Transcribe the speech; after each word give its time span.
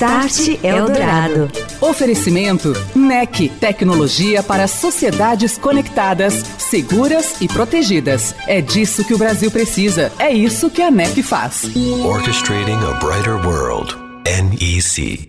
Start 0.00 0.64
Eldorado. 0.64 1.50
Oferecimento 1.78 2.72
NEC, 2.94 3.50
tecnologia 3.60 4.42
para 4.42 4.66
sociedades 4.66 5.58
conectadas, 5.58 6.32
seguras 6.56 7.38
e 7.42 7.46
protegidas. 7.46 8.34
É 8.46 8.62
disso 8.62 9.04
que 9.04 9.12
o 9.12 9.18
Brasil 9.18 9.50
precisa. 9.50 10.10
É 10.18 10.32
isso 10.32 10.70
que 10.70 10.80
a 10.80 10.90
NEC 10.90 11.22
faz. 11.22 11.70
Orchestrating 12.02 12.78
a 12.82 12.94
brighter 12.94 13.46
world. 13.46 13.94
NEC. 14.24 15.28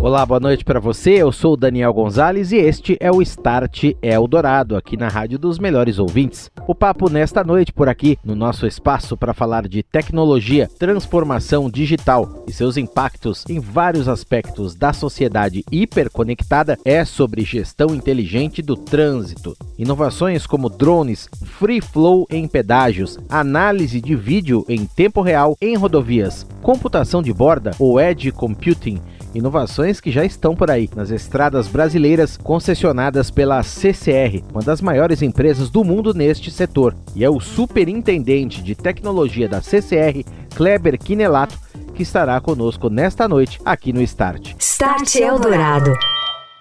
Olá, 0.00 0.24
boa 0.24 0.40
noite 0.40 0.64
para 0.64 0.80
você. 0.80 1.10
Eu 1.10 1.30
sou 1.30 1.52
o 1.52 1.56
Daniel 1.58 1.92
Gonzalez 1.92 2.52
e 2.52 2.56
este 2.56 2.96
é 2.98 3.12
o 3.12 3.20
Start 3.20 3.92
Eldorado, 4.00 4.74
aqui 4.74 4.96
na 4.96 5.08
Rádio 5.08 5.38
dos 5.38 5.58
Melhores 5.58 5.98
Ouvintes. 5.98 6.50
O 6.70 6.74
papo 6.74 7.10
nesta 7.10 7.42
noite 7.42 7.72
por 7.72 7.88
aqui, 7.88 8.16
no 8.24 8.36
nosso 8.36 8.64
espaço 8.64 9.16
para 9.16 9.34
falar 9.34 9.66
de 9.66 9.82
tecnologia, 9.82 10.70
transformação 10.78 11.68
digital 11.68 12.44
e 12.46 12.52
seus 12.52 12.76
impactos 12.76 13.44
em 13.48 13.58
vários 13.58 14.06
aspectos 14.06 14.76
da 14.76 14.92
sociedade 14.92 15.64
hiperconectada, 15.68 16.78
é 16.84 17.04
sobre 17.04 17.44
gestão 17.44 17.92
inteligente 17.92 18.62
do 18.62 18.76
trânsito. 18.76 19.56
Inovações 19.76 20.46
como 20.46 20.70
drones, 20.70 21.28
free 21.58 21.80
flow 21.80 22.24
em 22.30 22.46
pedágios, 22.46 23.18
análise 23.28 24.00
de 24.00 24.14
vídeo 24.14 24.64
em 24.68 24.86
tempo 24.86 25.22
real 25.22 25.56
em 25.60 25.76
rodovias, 25.76 26.46
computação 26.62 27.20
de 27.20 27.32
borda 27.32 27.72
ou 27.80 28.00
edge 28.00 28.30
computing 28.30 29.00
Inovações 29.34 30.00
que 30.00 30.10
já 30.10 30.24
estão 30.24 30.56
por 30.56 30.70
aí 30.70 30.88
nas 30.94 31.10
estradas 31.10 31.68
brasileiras 31.68 32.36
concessionadas 32.36 33.30
pela 33.30 33.62
CCR, 33.62 34.42
uma 34.52 34.62
das 34.62 34.80
maiores 34.80 35.22
empresas 35.22 35.70
do 35.70 35.84
mundo 35.84 36.12
neste 36.12 36.50
setor. 36.50 36.96
E 37.14 37.24
é 37.24 37.30
o 37.30 37.38
superintendente 37.38 38.62
de 38.62 38.74
tecnologia 38.74 39.48
da 39.48 39.62
CCR, 39.62 40.24
Kleber 40.56 40.98
Quinelato, 40.98 41.58
que 41.94 42.02
estará 42.02 42.40
conosco 42.40 42.90
nesta 42.90 43.28
noite 43.28 43.60
aqui 43.64 43.92
no 43.92 44.02
Start. 44.02 44.54
Start 44.58 45.14
Eldorado. 45.16 45.92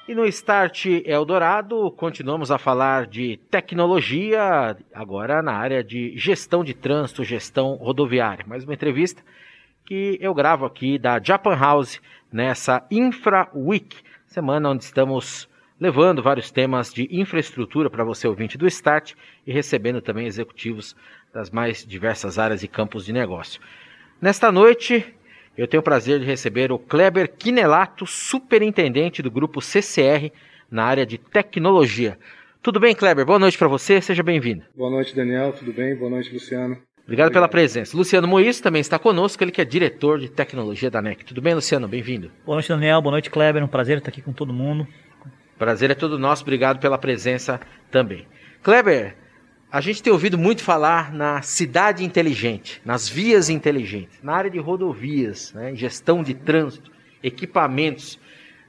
E 0.08 0.14
no 0.14 0.26
Start 0.26 0.86
Eldorado, 1.06 1.92
continuamos 1.92 2.52
a 2.52 2.58
falar 2.58 3.08
de 3.08 3.40
tecnologia, 3.50 4.76
agora 4.94 5.42
na 5.42 5.54
área 5.54 5.84
de 5.84 6.18
gestão 6.18 6.64
de 6.64 6.74
trânsito, 6.74 7.24
gestão 7.24 7.76
rodoviária. 7.76 8.44
Mais 8.48 8.64
uma 8.64 8.74
entrevista 8.74 9.22
que 9.86 10.18
eu 10.22 10.34
gravo 10.34 10.66
aqui 10.66 11.00
da 11.00 11.20
Japan 11.20 11.56
House 11.56 12.00
nessa 12.32 12.86
Infra 12.92 13.50
Week, 13.56 13.98
semana 14.28 14.70
onde 14.70 14.84
estamos 14.84 15.50
levando 15.80 16.22
vários 16.22 16.52
temas 16.52 16.94
de 16.94 17.08
infraestrutura 17.12 17.90
para 17.90 18.04
você 18.04 18.28
ouvinte 18.28 18.58
do 18.58 18.68
Start 18.68 19.14
e 19.48 19.52
recebendo 19.52 20.02
também 20.02 20.28
executivos 20.28 20.96
das 21.34 21.50
mais 21.50 21.86
diversas 21.86 22.38
áreas 22.38 22.64
e 22.64 22.68
campos 22.68 23.06
de 23.06 23.14
negócio. 23.14 23.62
Nesta 24.22 24.52
noite, 24.52 25.06
eu 25.58 25.68
tenho 25.68 25.82
o 25.82 25.84
prazer 25.84 26.20
de 26.20 26.26
receber 26.26 26.72
o 26.72 26.80
Kleber 26.80 27.32
Quinelato, 27.32 28.06
superintendente 28.06 29.22
do 29.22 29.32
grupo 29.32 29.62
CCR 29.62 30.32
na 30.70 30.84
área 30.84 31.06
de 31.06 31.18
tecnologia. 31.18 32.18
Tudo 32.62 32.80
bem, 32.80 32.94
Kleber? 32.94 33.26
Boa 33.26 33.40
noite 33.40 33.58
para 33.58 33.70
você, 33.70 34.02
seja 34.02 34.22
bem-vindo. 34.22 34.64
Boa 34.76 34.90
noite, 34.90 35.16
Daniel, 35.16 35.54
tudo 35.54 35.72
bem? 35.72 35.96
Boa 35.96 36.12
noite, 36.12 36.34
Luciano. 36.34 36.78
Obrigado 37.10 37.32
pela 37.32 37.48
presença. 37.48 37.98
Luciano 37.98 38.28
Mois 38.28 38.62
também 38.62 38.82
está 38.82 39.00
conosco, 39.00 39.44
ele 39.44 39.52
que 39.52 39.60
é 39.60 39.66
diretor 39.66 40.20
de 40.20 40.30
tecnologia 40.30 40.92
da 40.92 41.02
NEC. 41.02 41.26
Tudo 41.26 41.42
bem, 41.42 41.56
Luciano? 41.56 41.88
Bem-vindo. 41.88 42.32
Boa 42.46 42.58
noite, 42.58 42.70
Daniel. 42.70 43.02
Boa 43.02 43.14
noite, 43.14 43.32
Kleber. 43.32 43.64
Um 43.64 43.68
prazer 43.68 43.98
estar 43.98 44.12
aqui 44.12 44.22
com 44.22 44.32
todo 44.32 44.54
mundo. 44.54 44.88
Prazer 45.58 45.90
é 45.90 45.96
todo 45.96 46.20
nosso. 46.20 46.44
Obrigado 46.44 46.80
pela 46.80 47.00
presença 47.00 47.60
também. 47.90 48.28
Kleber, 48.62 49.16
a 49.72 49.82
gente 49.82 50.04
tem 50.04 50.14
ouvido 50.14 50.38
muito 50.38 50.62
falar 50.62 51.12
na 51.12 51.42
cidade 51.42 52.06
inteligente, 52.06 52.80
nas 52.86 53.10
vias 53.10 53.50
inteligentes, 53.50 54.20
na 54.22 54.34
área 54.34 54.52
de 54.52 54.60
rodovias, 54.60 55.52
né, 55.54 55.74
gestão 55.74 56.22
de 56.22 56.36
trânsito, 56.36 56.92
equipamentos. 57.24 58.20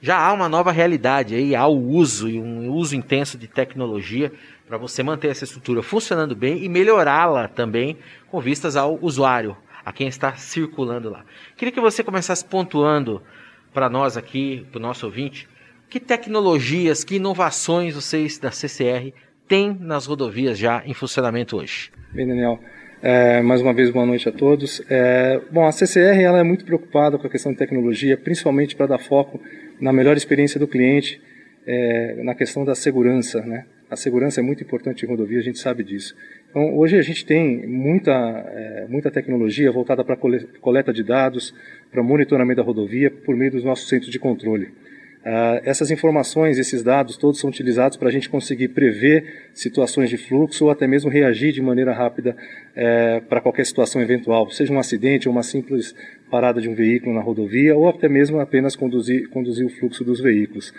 Já 0.01 0.17
há 0.19 0.33
uma 0.33 0.49
nova 0.49 0.73
realidade 0.73 1.35
aí, 1.35 1.55
há 1.55 1.67
o 1.67 1.79
uso 1.79 2.27
e 2.27 2.41
um 2.41 2.71
uso 2.71 2.97
intenso 2.97 3.37
de 3.37 3.47
tecnologia 3.47 4.33
para 4.71 4.79
você 4.79 5.03
manter 5.03 5.27
essa 5.27 5.43
estrutura 5.43 5.83
funcionando 5.83 6.37
bem 6.37 6.63
e 6.63 6.69
melhorá-la 6.69 7.49
também 7.49 7.97
com 8.31 8.41
vistas 8.41 8.77
ao 8.77 8.97
usuário, 9.03 9.57
a 9.85 9.93
quem 9.93 10.07
está 10.07 10.37
circulando 10.37 11.11
lá. 11.11 11.25
Queria 11.57 11.73
que 11.73 11.81
você 11.81 12.05
começasse 12.05 12.45
pontuando 12.45 13.21
para 13.75 13.91
nós 13.91 14.17
aqui, 14.17 14.65
para 14.71 14.79
o 14.79 14.81
nosso 14.81 15.07
ouvinte, 15.07 15.49
que 15.89 15.99
tecnologias, 15.99 17.03
que 17.03 17.17
inovações 17.17 17.97
vocês 17.97 18.39
da 18.39 18.53
CCR 18.53 19.13
têm 19.49 19.77
nas 19.81 20.07
rodovias 20.07 20.57
já 20.57 20.85
em 20.87 20.95
funcionamento 20.95 21.57
hoje? 21.57 21.91
Bem, 22.13 22.29
Daniel, 22.29 22.61
é, 23.03 23.43
mais 23.43 23.61
uma 23.61 23.75
vez 23.75 23.91
boa 23.91 24.07
noite 24.07 24.29
a 24.29 24.33
todos. 24.33 24.81
É, 24.89 25.41
bom, 25.51 25.67
a 25.67 25.73
CCR 25.73 26.23
ela 26.23 26.39
é 26.39 26.45
muito 26.45 26.65
preocupada 26.65 27.19
com 27.19 27.27
a 27.27 27.31
questão 27.31 27.51
de 27.51 27.59
tecnologia, 27.59 28.17
principalmente 28.17 28.77
para 28.77 28.87
dar 28.87 28.99
foco 28.99 29.41
na 29.81 29.93
melhor 29.93 30.17
experiência 30.17 30.61
do 30.61 30.69
cliente, 30.69 31.21
é, 31.67 32.23
na 32.23 32.37
questão 32.37 32.65
da 32.65 32.77
segurança, 32.77 33.41
né? 33.41 33.67
A 33.91 33.97
segurança 33.97 34.41
é 34.41 34.43
muito 34.43 34.63
importante 34.63 35.05
em 35.05 35.09
rodovia, 35.09 35.41
a 35.41 35.43
gente 35.43 35.59
sabe 35.59 35.83
disso. 35.83 36.15
Então, 36.49 36.79
hoje 36.79 36.97
a 36.97 37.03
gente 37.03 37.27
tem 37.27 37.67
muita, 37.67 38.13
é, 38.13 38.87
muita 38.89 39.11
tecnologia 39.11 39.71
voltada 39.73 40.05
para 40.05 40.17
coleta 40.61 40.93
de 40.93 41.03
dados, 41.03 41.53
para 41.91 42.01
monitoramento 42.01 42.59
da 42.59 42.63
rodovia 42.63 43.11
por 43.11 43.37
meio 43.37 43.51
dos 43.51 43.65
nossos 43.65 43.89
centros 43.89 44.11
de 44.11 44.19
controle. 44.19 44.67
Uh, 45.21 45.61
essas 45.65 45.91
informações, 45.91 46.57
esses 46.57 46.83
dados, 46.83 47.17
todos 47.19 47.41
são 47.41 47.51
utilizados 47.51 47.99
para 47.99 48.09
a 48.09 48.13
gente 48.13 48.31
conseguir 48.31 48.69
prever 48.69 49.51
situações 49.53 50.09
de 50.09 50.17
fluxo 50.17 50.65
ou 50.65 50.71
até 50.71 50.87
mesmo 50.87 51.11
reagir 51.11 51.53
de 51.53 51.61
maneira 51.61 51.93
rápida 51.93 52.35
é, 52.75 53.21
para 53.29 53.39
qualquer 53.39 53.67
situação 53.67 54.01
eventual, 54.01 54.51
seja 54.51 54.73
um 54.73 54.79
acidente 54.79 55.29
ou 55.29 55.35
uma 55.35 55.43
simples 55.43 55.95
parada 56.31 56.59
de 56.59 56.71
um 56.71 56.75
veículo 56.75 57.15
na 57.15 57.21
rodovia 57.21 57.77
ou 57.77 57.87
até 57.87 58.09
mesmo 58.09 58.41
apenas 58.41 58.75
conduzir, 58.75 59.29
conduzir 59.29 59.67
o 59.67 59.69
fluxo 59.69 60.03
dos 60.03 60.21
veículos. 60.21 60.71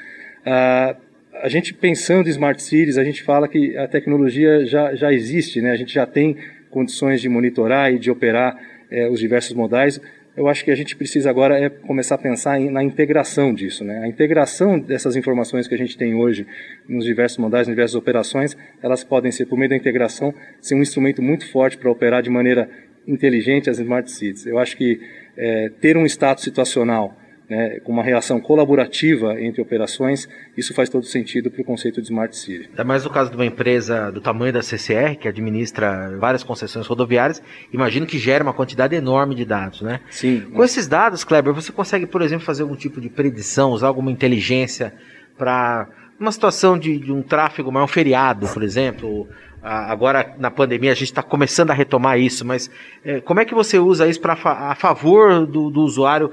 Uh, 0.42 1.11
a 1.42 1.50
gente 1.50 1.74
pensando 1.74 2.28
em 2.28 2.30
smart 2.30 2.62
cities, 2.62 2.98
a 2.98 3.04
gente 3.04 3.24
fala 3.24 3.48
que 3.48 3.76
a 3.76 3.88
tecnologia 3.88 4.66
já, 4.66 4.94
já 4.94 5.12
existe, 5.12 5.60
né? 5.60 5.72
a 5.72 5.76
gente 5.76 5.94
já 5.94 6.06
tem 6.06 6.38
condições 6.70 7.20
de 7.20 7.28
monitorar 7.28 7.92
e 7.92 8.00
de 8.00 8.12
operar 8.12 8.58
é, 8.90 9.10
os 9.10 9.20
diversos 9.20 9.54
modais. 9.54 10.00
Eu 10.38 10.48
acho 10.48 10.64
que 10.64 10.72
a 10.72 10.76
gente 10.76 10.96
precisa 10.96 11.30
agora 11.30 11.60
é 11.60 11.68
começar 11.70 12.16
a 12.16 12.18
pensar 12.18 12.60
em, 12.60 12.70
na 12.70 12.84
integração 12.84 13.54
disso. 13.54 13.84
Né? 13.84 14.00
A 14.04 14.08
integração 14.08 14.80
dessas 14.80 15.16
informações 15.16 15.68
que 15.68 15.74
a 15.74 15.78
gente 15.78 15.98
tem 15.98 16.14
hoje 16.14 16.46
nos 16.88 17.04
diversos 17.04 17.40
modais, 17.40 17.68
nas 17.68 17.76
diversas 17.76 17.96
operações, 17.96 18.56
elas 18.82 19.04
podem 19.04 19.32
ser, 19.32 19.48
por 19.48 19.58
meio 19.58 19.70
da 19.70 19.76
integração, 19.76 20.34
ser 20.62 20.76
um 20.76 20.82
instrumento 20.82 21.22
muito 21.22 21.50
forte 21.52 21.78
para 21.78 21.92
operar 21.92 22.22
de 22.22 22.30
maneira 22.30 22.70
inteligente 23.08 23.70
as 23.70 23.80
smart 23.80 24.10
cities. 24.12 24.46
Eu 24.46 24.60
acho 24.60 24.78
que 24.78 25.02
é, 25.36 25.72
ter 25.82 25.98
um 25.98 26.06
status 26.06 26.44
situacional 26.44 27.18
né, 27.52 27.82
com 27.82 27.92
uma 27.92 28.02
reação 28.02 28.40
colaborativa 28.40 29.38
entre 29.42 29.62
operações, 29.62 30.26
isso 30.56 30.74
faz 30.74 30.88
todo 30.88 31.06
sentido 31.06 31.52
para 31.52 31.62
o 31.62 31.66
conceito 31.66 32.02
de 32.02 32.08
Smart 32.08 32.34
City. 32.34 32.70
É 32.78 32.82
mais 32.82 33.04
no 33.04 33.10
caso 33.10 33.30
de 33.30 33.36
uma 33.36 33.46
empresa 33.46 34.10
do 34.10 34.22
tamanho 34.22 34.54
da 34.54 34.62
CCR, 34.62 35.18
que 35.20 35.28
administra 35.28 36.18
várias 36.18 36.44
concessões 36.44 36.88
rodoviárias, 36.88 37.44
imagino 37.74 38.06
que 38.06 38.18
gera 38.18 38.42
uma 38.42 38.54
quantidade 38.54 38.96
enorme 38.96 39.36
de 39.36 39.44
dados, 39.44 39.82
né? 39.82 40.00
Sim. 40.10 40.50
Com 40.54 40.64
esses 40.64 40.88
dados, 40.88 41.26
Kleber, 41.26 41.54
você 41.54 41.74
consegue, 41.74 42.06
por 42.06 42.22
exemplo, 42.22 42.46
fazer 42.46 42.64
algum 42.64 42.78
tipo 42.78 43.02
de 43.02 43.10
predição, 43.10 43.72
usar 43.72 43.88
alguma 43.88 44.10
inteligência 44.10 44.94
para 45.38 45.90
uma 46.18 46.32
situação 46.32 46.80
de, 46.80 46.98
de 47.00 47.12
um 47.12 47.22
tráfego 47.22 47.70
maior, 47.70 47.84
um 47.84 47.88
feriado, 47.90 48.48
por 48.48 48.64
exemplo, 48.64 49.28
agora 49.62 50.36
na 50.40 50.50
pandemia 50.50 50.92
a 50.92 50.96
gente 50.96 51.06
está 51.06 51.22
começando 51.22 51.72
a 51.72 51.74
retomar 51.74 52.20
isso, 52.20 52.46
mas 52.46 52.70
é, 53.06 53.22
como 53.22 53.40
é 53.40 53.46
que 53.46 53.54
você 53.54 53.78
usa 53.78 54.08
isso 54.08 54.20
para 54.20 54.34
a 54.34 54.76
favor 54.76 55.46
do, 55.46 55.70
do 55.70 55.82
usuário 55.82 56.32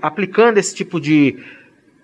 aplicando 0.00 0.58
esse 0.58 0.74
tipo 0.74 1.00
de 1.00 1.36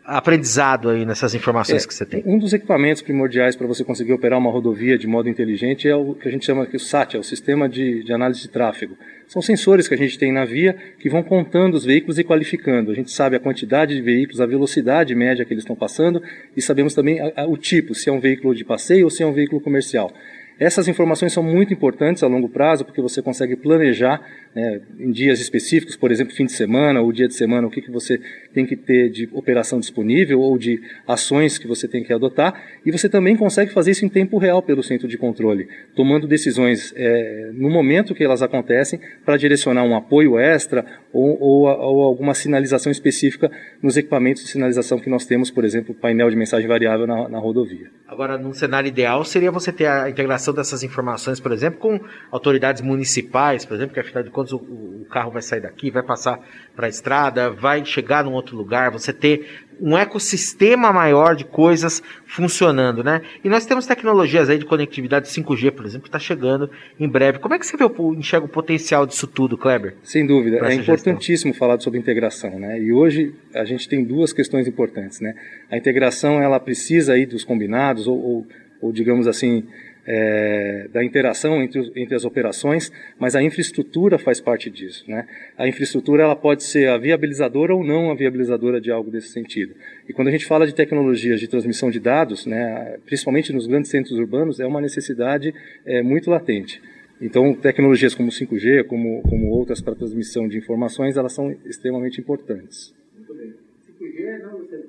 aprendizado 0.04 0.88
aí 0.88 1.04
nessas 1.04 1.34
informações 1.34 1.84
é, 1.84 1.86
que 1.86 1.92
você 1.92 2.06
tem? 2.06 2.22
Um 2.24 2.38
dos 2.38 2.54
equipamentos 2.54 3.02
primordiais 3.02 3.54
para 3.54 3.66
você 3.66 3.84
conseguir 3.84 4.14
operar 4.14 4.38
uma 4.38 4.50
rodovia 4.50 4.96
de 4.96 5.06
modo 5.06 5.28
inteligente 5.28 5.86
é 5.86 5.94
o 5.94 6.14
que 6.14 6.26
a 6.26 6.30
gente 6.30 6.46
chama 6.46 6.66
o 6.72 6.78
SAT, 6.78 7.14
é 7.14 7.18
o 7.18 7.22
Sistema 7.22 7.68
de, 7.68 8.02
de 8.02 8.12
Análise 8.12 8.40
de 8.40 8.48
Tráfego. 8.48 8.96
São 9.26 9.42
sensores 9.42 9.86
que 9.86 9.92
a 9.92 9.98
gente 9.98 10.18
tem 10.18 10.32
na 10.32 10.46
via 10.46 10.74
que 10.98 11.10
vão 11.10 11.22
contando 11.22 11.74
os 11.74 11.84
veículos 11.84 12.18
e 12.18 12.24
qualificando. 12.24 12.90
A 12.90 12.94
gente 12.94 13.10
sabe 13.10 13.36
a 13.36 13.40
quantidade 13.40 13.94
de 13.94 14.00
veículos, 14.00 14.40
a 14.40 14.46
velocidade 14.46 15.14
média 15.14 15.44
que 15.44 15.52
eles 15.52 15.62
estão 15.62 15.76
passando 15.76 16.22
e 16.56 16.62
sabemos 16.62 16.94
também 16.94 17.20
a, 17.20 17.42
a, 17.42 17.46
o 17.46 17.58
tipo, 17.58 17.94
se 17.94 18.08
é 18.08 18.12
um 18.12 18.20
veículo 18.20 18.54
de 18.54 18.64
passeio 18.64 19.04
ou 19.04 19.10
se 19.10 19.22
é 19.22 19.26
um 19.26 19.32
veículo 19.34 19.60
comercial. 19.60 20.10
Essas 20.58 20.88
informações 20.88 21.32
são 21.32 21.42
muito 21.42 21.72
importantes 21.72 22.22
a 22.22 22.26
longo 22.26 22.48
prazo, 22.48 22.84
porque 22.84 23.00
você 23.00 23.22
consegue 23.22 23.54
planejar 23.54 24.20
né, 24.54 24.80
em 24.98 25.12
dias 25.12 25.40
específicos, 25.40 25.94
por 25.96 26.10
exemplo, 26.10 26.34
fim 26.34 26.46
de 26.46 26.52
semana 26.52 27.00
ou 27.00 27.12
dia 27.12 27.28
de 27.28 27.34
semana, 27.34 27.66
o 27.66 27.70
que, 27.70 27.80
que 27.80 27.90
você 27.90 28.20
tem 28.52 28.66
que 28.66 28.74
ter 28.74 29.08
de 29.08 29.28
operação 29.32 29.78
disponível 29.78 30.40
ou 30.40 30.58
de 30.58 30.80
ações 31.06 31.58
que 31.58 31.68
você 31.68 31.86
tem 31.86 32.02
que 32.02 32.12
adotar. 32.12 32.60
E 32.84 32.90
você 32.90 33.08
também 33.08 33.36
consegue 33.36 33.72
fazer 33.72 33.92
isso 33.92 34.04
em 34.04 34.08
tempo 34.08 34.36
real 34.36 34.60
pelo 34.60 34.82
centro 34.82 35.06
de 35.06 35.16
controle, 35.16 35.68
tomando 35.94 36.26
decisões 36.26 36.92
é, 36.96 37.50
no 37.54 37.70
momento 37.70 38.14
que 38.14 38.24
elas 38.24 38.42
acontecem 38.42 38.98
para 39.24 39.36
direcionar 39.36 39.84
um 39.84 39.94
apoio 39.94 40.38
extra 40.38 40.84
ou, 41.12 41.40
ou, 41.40 41.66
ou, 41.66 42.02
alguma 42.02 42.34
sinalização 42.34 42.90
específica 42.90 43.50
nos 43.82 43.96
equipamentos 43.96 44.42
de 44.42 44.50
sinalização 44.50 44.98
que 44.98 45.08
nós 45.08 45.24
temos, 45.24 45.50
por 45.50 45.64
exemplo, 45.64 45.94
painel 45.94 46.28
de 46.30 46.36
mensagem 46.36 46.66
variável 46.68 47.06
na, 47.06 47.28
na 47.28 47.38
rodovia. 47.38 47.90
Agora, 48.06 48.36
num 48.36 48.52
cenário 48.52 48.88
ideal, 48.88 49.24
seria 49.24 49.50
você 49.50 49.72
ter 49.72 49.86
a 49.86 50.10
integração 50.10 50.47
dessas 50.52 50.82
informações, 50.82 51.40
por 51.40 51.52
exemplo, 51.52 51.78
com 51.78 52.00
autoridades 52.30 52.82
municipais, 52.82 53.64
por 53.64 53.74
exemplo, 53.74 53.94
que 53.94 54.00
afinal 54.00 54.22
de 54.22 54.30
contas 54.30 54.52
o, 54.52 54.56
o 54.56 55.06
carro 55.10 55.30
vai 55.30 55.42
sair 55.42 55.60
daqui, 55.60 55.90
vai 55.90 56.02
passar 56.02 56.40
para 56.74 56.86
a 56.86 56.88
estrada, 56.88 57.50
vai 57.50 57.84
chegar 57.84 58.24
num 58.24 58.32
outro 58.32 58.56
lugar, 58.56 58.90
você 58.90 59.12
ter 59.12 59.66
um 59.80 59.96
ecossistema 59.96 60.92
maior 60.92 61.36
de 61.36 61.44
coisas 61.44 62.02
funcionando, 62.26 63.02
né? 63.02 63.22
E 63.44 63.48
nós 63.48 63.64
temos 63.64 63.86
tecnologias 63.86 64.50
aí 64.50 64.58
de 64.58 64.64
conectividade 64.64 65.28
5G, 65.28 65.70
por 65.70 65.86
exemplo, 65.86 66.02
que 66.02 66.08
está 66.08 66.18
chegando 66.18 66.70
em 66.98 67.08
breve. 67.08 67.38
Como 67.38 67.54
é 67.54 67.58
que 67.58 67.66
você 67.66 67.76
vê, 67.76 67.84
enxerga 68.16 68.46
o 68.46 68.48
potencial 68.48 69.06
disso 69.06 69.26
tudo, 69.26 69.56
Kleber? 69.56 69.94
Sem 70.02 70.26
dúvida, 70.26 70.58
é 70.66 70.74
importantíssimo 70.74 71.52
gestão? 71.52 71.68
falar 71.68 71.80
sobre 71.80 71.98
integração, 71.98 72.58
né? 72.58 72.80
E 72.80 72.92
hoje 72.92 73.34
a 73.54 73.64
gente 73.64 73.88
tem 73.88 74.04
duas 74.04 74.32
questões 74.32 74.66
importantes, 74.66 75.20
né? 75.20 75.34
A 75.70 75.76
integração 75.76 76.42
ela 76.42 76.58
precisa 76.58 77.12
aí 77.12 77.24
dos 77.24 77.44
combinados 77.44 78.06
ou, 78.06 78.18
ou, 78.18 78.46
ou 78.80 78.92
digamos 78.92 79.26
assim 79.26 79.66
é, 80.10 80.88
da 80.90 81.04
interação 81.04 81.62
entre, 81.62 81.92
entre 81.94 82.14
as 82.14 82.24
operações, 82.24 82.90
mas 83.18 83.36
a 83.36 83.42
infraestrutura 83.42 84.18
faz 84.18 84.40
parte 84.40 84.70
disso. 84.70 85.04
Né? 85.06 85.28
A 85.56 85.68
infraestrutura 85.68 86.22
ela 86.22 86.34
pode 86.34 86.64
ser 86.64 86.88
a 86.88 86.96
viabilizadora 86.96 87.74
ou 87.74 87.84
não 87.84 88.10
a 88.10 88.14
viabilizadora 88.14 88.80
de 88.80 88.90
algo 88.90 89.10
desse 89.10 89.28
sentido. 89.28 89.74
E 90.08 90.12
quando 90.14 90.28
a 90.28 90.30
gente 90.30 90.46
fala 90.46 90.66
de 90.66 90.74
tecnologias 90.74 91.38
de 91.38 91.46
transmissão 91.46 91.90
de 91.90 92.00
dados, 92.00 92.46
né, 92.46 92.96
principalmente 93.04 93.52
nos 93.52 93.66
grandes 93.66 93.90
centros 93.90 94.18
urbanos, 94.18 94.58
é 94.58 94.66
uma 94.66 94.80
necessidade 94.80 95.54
é, 95.84 96.02
muito 96.02 96.30
latente. 96.30 96.80
Então, 97.20 97.52
tecnologias 97.52 98.14
como 98.14 98.30
5G, 98.30 98.84
como, 98.84 99.20
como 99.22 99.50
outras 99.50 99.82
para 99.82 99.94
transmissão 99.94 100.48
de 100.48 100.56
informações, 100.56 101.16
elas 101.16 101.34
são 101.34 101.50
extremamente 101.66 102.18
importantes. 102.18 102.94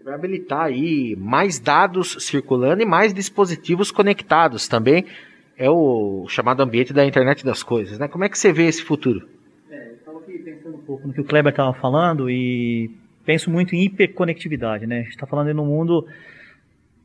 Vai 0.09 0.15
habilitar 0.15 0.61
aí 0.61 1.15
mais 1.15 1.59
dados 1.59 2.17
circulando 2.19 2.81
e 2.81 2.85
mais 2.85 3.13
dispositivos 3.13 3.91
conectados 3.91 4.67
também. 4.67 5.05
É 5.55 5.69
o 5.69 6.25
chamado 6.27 6.63
ambiente 6.63 6.91
da 6.91 7.05
internet 7.05 7.45
das 7.45 7.61
coisas, 7.61 7.99
né? 7.99 8.07
Como 8.07 8.23
é 8.23 8.29
que 8.29 8.35
você 8.35 8.51
vê 8.51 8.65
esse 8.65 8.81
futuro? 8.81 9.29
É, 9.69 9.89
eu 9.89 9.93
estava 9.93 10.17
aqui 10.17 10.39
pensando 10.39 10.77
um 10.77 10.81
pouco 10.81 11.07
no 11.07 11.13
que 11.13 11.21
o 11.21 11.23
Kleber 11.23 11.51
estava 11.51 11.73
falando 11.73 12.27
e 12.27 12.89
penso 13.23 13.51
muito 13.51 13.75
em 13.75 13.83
hiperconectividade, 13.83 14.87
né? 14.87 15.01
A 15.01 15.03
gente 15.03 15.11
está 15.11 15.27
falando 15.27 15.53
no 15.53 15.63
mundo 15.63 16.07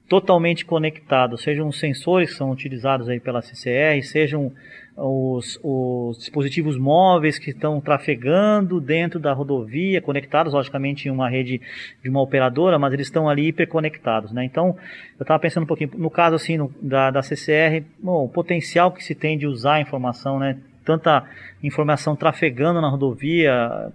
totalmente 0.08 0.64
conectado, 0.64 1.36
sejam 1.36 1.68
os 1.68 1.78
sensores 1.78 2.30
que 2.30 2.36
são 2.36 2.50
utilizados 2.50 3.06
aí 3.10 3.20
pela 3.20 3.42
CCR, 3.42 4.02
sejam 4.02 4.50
os, 4.96 5.58
os, 5.62 6.18
dispositivos 6.18 6.78
móveis 6.78 7.38
que 7.38 7.50
estão 7.50 7.80
trafegando 7.80 8.80
dentro 8.80 9.18
da 9.18 9.32
rodovia, 9.32 10.00
conectados 10.00 10.52
logicamente 10.52 11.08
em 11.08 11.10
uma 11.10 11.28
rede 11.28 11.60
de 12.02 12.08
uma 12.08 12.20
operadora, 12.20 12.78
mas 12.78 12.92
eles 12.92 13.06
estão 13.06 13.28
ali 13.28 13.48
hiperconectados, 13.48 14.32
né? 14.32 14.44
Então, 14.44 14.76
eu 15.18 15.24
estava 15.24 15.40
pensando 15.40 15.64
um 15.64 15.66
pouquinho, 15.66 15.90
no 15.94 16.10
caso 16.10 16.36
assim 16.36 16.56
no, 16.56 16.72
da, 16.80 17.10
da 17.10 17.22
CCR, 17.22 17.84
bom, 18.00 18.24
o 18.24 18.28
potencial 18.28 18.92
que 18.92 19.02
se 19.02 19.14
tem 19.14 19.36
de 19.36 19.46
usar 19.46 19.74
a 19.74 19.80
informação, 19.80 20.38
né? 20.38 20.58
tanta 20.84 21.24
informação 21.62 22.14
trafegando 22.14 22.78
na 22.80 22.90
rodovia, 22.90 23.90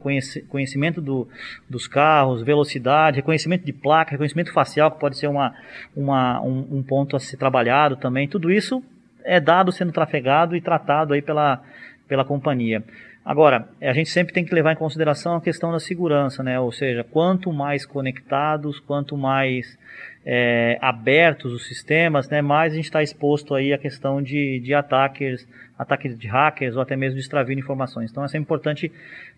conhecimento 0.50 1.00
do, 1.00 1.28
dos 1.70 1.88
carros, 1.88 2.42
velocidade, 2.42 3.18
reconhecimento 3.18 3.64
de 3.64 3.72
placa, 3.72 4.12
reconhecimento 4.12 4.52
facial, 4.52 4.90
que 4.90 5.00
pode 5.00 5.16
ser 5.16 5.28
uma, 5.28 5.54
uma, 5.96 6.42
um, 6.42 6.80
um 6.80 6.84
ponto 6.84 7.16
a 7.16 7.20
ser 7.20 7.38
trabalhado 7.38 7.96
também. 7.96 8.28
Tudo 8.28 8.52
isso 8.52 8.84
é 9.24 9.40
dado 9.40 9.72
sendo 9.72 9.92
trafegado 9.92 10.56
e 10.56 10.62
tratado 10.62 11.14
aí 11.14 11.22
pela, 11.22 11.62
pela 12.08 12.26
companhia. 12.26 12.84
Agora, 13.24 13.68
a 13.82 13.94
gente 13.94 14.10
sempre 14.10 14.34
tem 14.34 14.44
que 14.44 14.56
levar 14.56 14.74
em 14.74 14.76
consideração 14.76 15.36
a 15.36 15.42
questão 15.42 15.72
da 15.72 15.80
segurança, 15.80 16.42
né? 16.42 16.60
Ou 16.60 16.72
seja, 16.72 17.04
quanto 17.04 17.54
mais 17.54 17.86
conectados, 17.86 18.80
quanto 18.80 19.16
mais 19.16 19.78
é, 20.26 20.78
abertos 20.82 21.54
os 21.54 21.68
sistemas, 21.68 22.30
né, 22.30 22.42
mais 22.42 22.74
a 22.74 22.76
gente 22.76 22.86
está 22.86 23.04
exposto 23.04 23.54
aí 23.54 23.74
à 23.74 23.78
questão 23.78 24.22
de, 24.22 24.60
de 24.60 24.74
ataques, 24.74 25.48
ataques 25.78 26.18
de 26.18 26.28
hackers 26.28 26.76
ou 26.76 26.82
até 26.82 26.96
mesmo 26.96 27.16
de 27.16 27.22
extravio 27.22 27.56
de 27.56 27.62
informações. 27.62 28.10
Então, 28.10 28.24
é 28.24 28.28
sempre 28.28 28.46
importante 28.46 28.92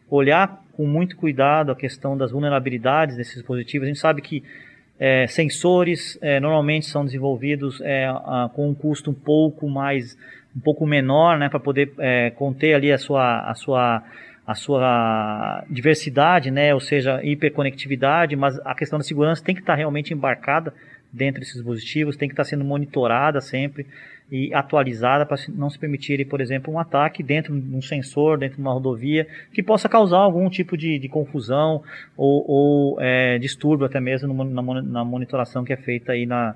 olhar 0.09 0.63
com 0.73 0.85
muito 0.85 1.15
cuidado 1.15 1.71
a 1.71 1.75
questão 1.75 2.17
das 2.17 2.31
vulnerabilidades 2.31 3.15
desses 3.15 3.35
dispositivos. 3.35 3.85
A 3.85 3.87
gente 3.87 3.99
sabe 3.99 4.21
que 4.21 4.43
é, 5.03 5.25
sensores 5.25 6.15
é, 6.21 6.39
normalmente 6.39 6.85
são 6.85 7.03
desenvolvidos 7.03 7.81
é, 7.81 8.05
a, 8.05 8.51
com 8.53 8.69
um 8.69 8.75
custo 8.75 9.09
um 9.09 9.15
pouco 9.15 9.67
mais, 9.67 10.15
um 10.55 10.59
pouco 10.59 10.85
menor, 10.85 11.39
né, 11.39 11.49
para 11.49 11.59
poder 11.59 11.91
é, 11.97 12.29
conter 12.29 12.75
ali 12.75 12.91
a 12.91 12.99
sua, 12.99 13.49
a 13.49 13.55
sua, 13.55 14.03
a 14.45 14.53
sua 14.53 15.63
diversidade, 15.67 16.51
né, 16.51 16.71
ou 16.71 16.79
seja, 16.79 17.19
hiperconectividade, 17.23 18.35
mas 18.35 18.59
a 18.59 18.75
questão 18.75 18.99
da 18.99 19.03
segurança 19.03 19.43
tem 19.43 19.55
que 19.55 19.61
estar 19.61 19.73
realmente 19.73 20.13
embarcada 20.13 20.71
dentro 21.11 21.39
desses 21.39 21.55
dispositivos, 21.55 22.15
tem 22.15 22.27
que 22.27 22.33
estar 22.33 22.43
sendo 22.43 22.63
monitorada 22.63 23.41
sempre 23.41 23.85
e 24.31 24.53
atualizada 24.53 25.25
para 25.25 25.37
não 25.49 25.69
se 25.69 25.77
permitir, 25.77 26.25
por 26.25 26.39
exemplo, 26.39 26.73
um 26.73 26.79
ataque 26.79 27.21
dentro 27.21 27.59
de 27.59 27.75
um 27.75 27.81
sensor, 27.81 28.37
dentro 28.37 28.55
de 28.55 28.61
uma 28.61 28.71
rodovia, 28.71 29.27
que 29.51 29.61
possa 29.61 29.89
causar 29.89 30.19
algum 30.19 30.49
tipo 30.49 30.77
de, 30.77 30.97
de 30.97 31.09
confusão 31.09 31.83
ou, 32.15 32.45
ou 32.47 33.01
é, 33.01 33.37
distúrbio 33.37 33.85
até 33.85 33.99
mesmo 33.99 34.33
no, 34.33 34.45
na, 34.45 34.81
na, 34.81 35.03
monitoração 35.03 35.65
que 35.65 35.73
é 35.73 35.77
feita 35.77 36.13
aí 36.13 36.25
na, 36.25 36.55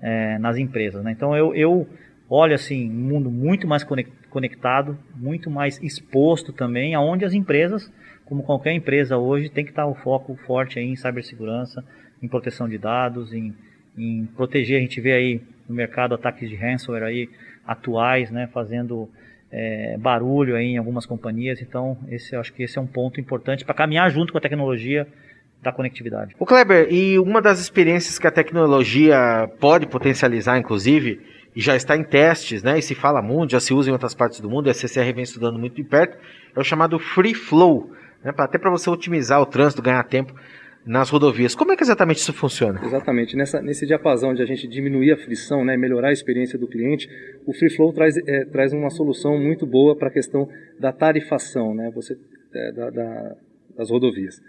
é, 0.00 0.36
nas 0.38 0.56
empresas. 0.56 1.04
Né? 1.04 1.12
Então 1.12 1.36
eu, 1.36 1.54
eu 1.54 1.86
olho 2.28 2.56
assim 2.56 2.90
um 2.90 3.08
mundo 3.08 3.30
muito 3.30 3.68
mais 3.68 3.86
conectado, 4.28 4.98
muito 5.14 5.48
mais 5.48 5.80
exposto 5.80 6.52
também, 6.52 6.96
aonde 6.96 7.24
as 7.24 7.34
empresas, 7.34 7.88
como 8.24 8.42
qualquer 8.42 8.72
empresa 8.72 9.16
hoje, 9.16 9.48
tem 9.48 9.64
que 9.64 9.70
estar 9.70 9.86
o 9.86 9.94
foco 9.94 10.34
forte 10.44 10.80
aí 10.80 10.86
em 10.86 10.96
cibersegurança, 10.96 11.84
em 12.20 12.26
proteção 12.26 12.68
de 12.68 12.78
dados, 12.78 13.32
em, 13.32 13.54
em 13.96 14.26
proteger. 14.36 14.78
A 14.78 14.80
gente 14.80 15.00
vê 15.00 15.12
aí 15.12 15.40
no 15.68 15.74
mercado 15.74 16.14
ataques 16.14 16.48
de 16.48 16.56
ransomware 16.56 17.04
aí 17.04 17.28
atuais, 17.66 18.30
né, 18.30 18.48
fazendo 18.52 19.08
é, 19.50 19.96
barulho 19.98 20.56
aí 20.56 20.68
em 20.68 20.78
algumas 20.78 21.06
companhias. 21.06 21.60
Então, 21.60 21.96
esse, 22.08 22.34
acho 22.34 22.52
que 22.52 22.62
esse 22.62 22.78
é 22.78 22.80
um 22.80 22.86
ponto 22.86 23.20
importante 23.20 23.64
para 23.64 23.74
caminhar 23.74 24.10
junto 24.10 24.32
com 24.32 24.38
a 24.38 24.40
tecnologia 24.40 25.06
da 25.62 25.70
conectividade. 25.70 26.34
O 26.38 26.46
Kleber, 26.46 26.88
e 26.90 27.18
uma 27.18 27.40
das 27.40 27.60
experiências 27.60 28.18
que 28.18 28.26
a 28.26 28.32
tecnologia 28.32 29.48
pode 29.60 29.86
potencializar, 29.86 30.58
inclusive, 30.58 31.20
e 31.54 31.60
já 31.60 31.76
está 31.76 31.96
em 31.96 32.02
testes, 32.02 32.62
né, 32.62 32.78
e 32.78 32.82
se 32.82 32.94
fala 32.94 33.22
muito, 33.22 33.52
já 33.52 33.60
se 33.60 33.72
usa 33.72 33.90
em 33.90 33.92
outras 33.92 34.14
partes 34.14 34.40
do 34.40 34.50
mundo, 34.50 34.66
e 34.66 34.70
a 34.70 34.74
CCR 34.74 35.12
vem 35.14 35.22
estudando 35.22 35.58
muito 35.58 35.76
de 35.76 35.84
perto, 35.84 36.18
é 36.56 36.58
o 36.58 36.64
chamado 36.64 36.98
Free 36.98 37.34
Flow, 37.34 37.92
né, 38.24 38.32
até 38.36 38.58
para 38.58 38.70
você 38.70 38.90
otimizar 38.90 39.40
o 39.40 39.46
trânsito, 39.46 39.80
ganhar 39.80 40.02
tempo 40.02 40.34
nas 40.84 41.10
rodovias. 41.10 41.54
Como 41.54 41.72
é 41.72 41.76
que 41.76 41.82
exatamente 41.82 42.18
isso 42.18 42.32
funciona? 42.32 42.80
Exatamente. 42.84 43.36
Nessa, 43.36 43.62
nesse 43.62 43.86
diapasão 43.86 44.34
de 44.34 44.42
a 44.42 44.46
gente 44.46 44.66
diminuir 44.66 45.12
a 45.12 45.16
frição, 45.16 45.64
né, 45.64 45.76
melhorar 45.76 46.08
a 46.08 46.12
experiência 46.12 46.58
do 46.58 46.66
cliente, 46.66 47.08
o 47.46 47.52
Free 47.52 47.70
Flow 47.70 47.92
traz, 47.92 48.16
é, 48.16 48.44
traz 48.46 48.72
uma 48.72 48.90
solução 48.90 49.38
muito 49.38 49.66
boa 49.66 49.96
para 49.96 50.08
a 50.08 50.10
questão 50.10 50.48
da 50.78 50.92
tarifação 50.92 51.74
né, 51.74 51.90
você, 51.94 52.16
é, 52.54 52.72
da, 52.72 52.90
da, 52.90 53.36
das 53.76 53.90
rodovias. 53.90 54.40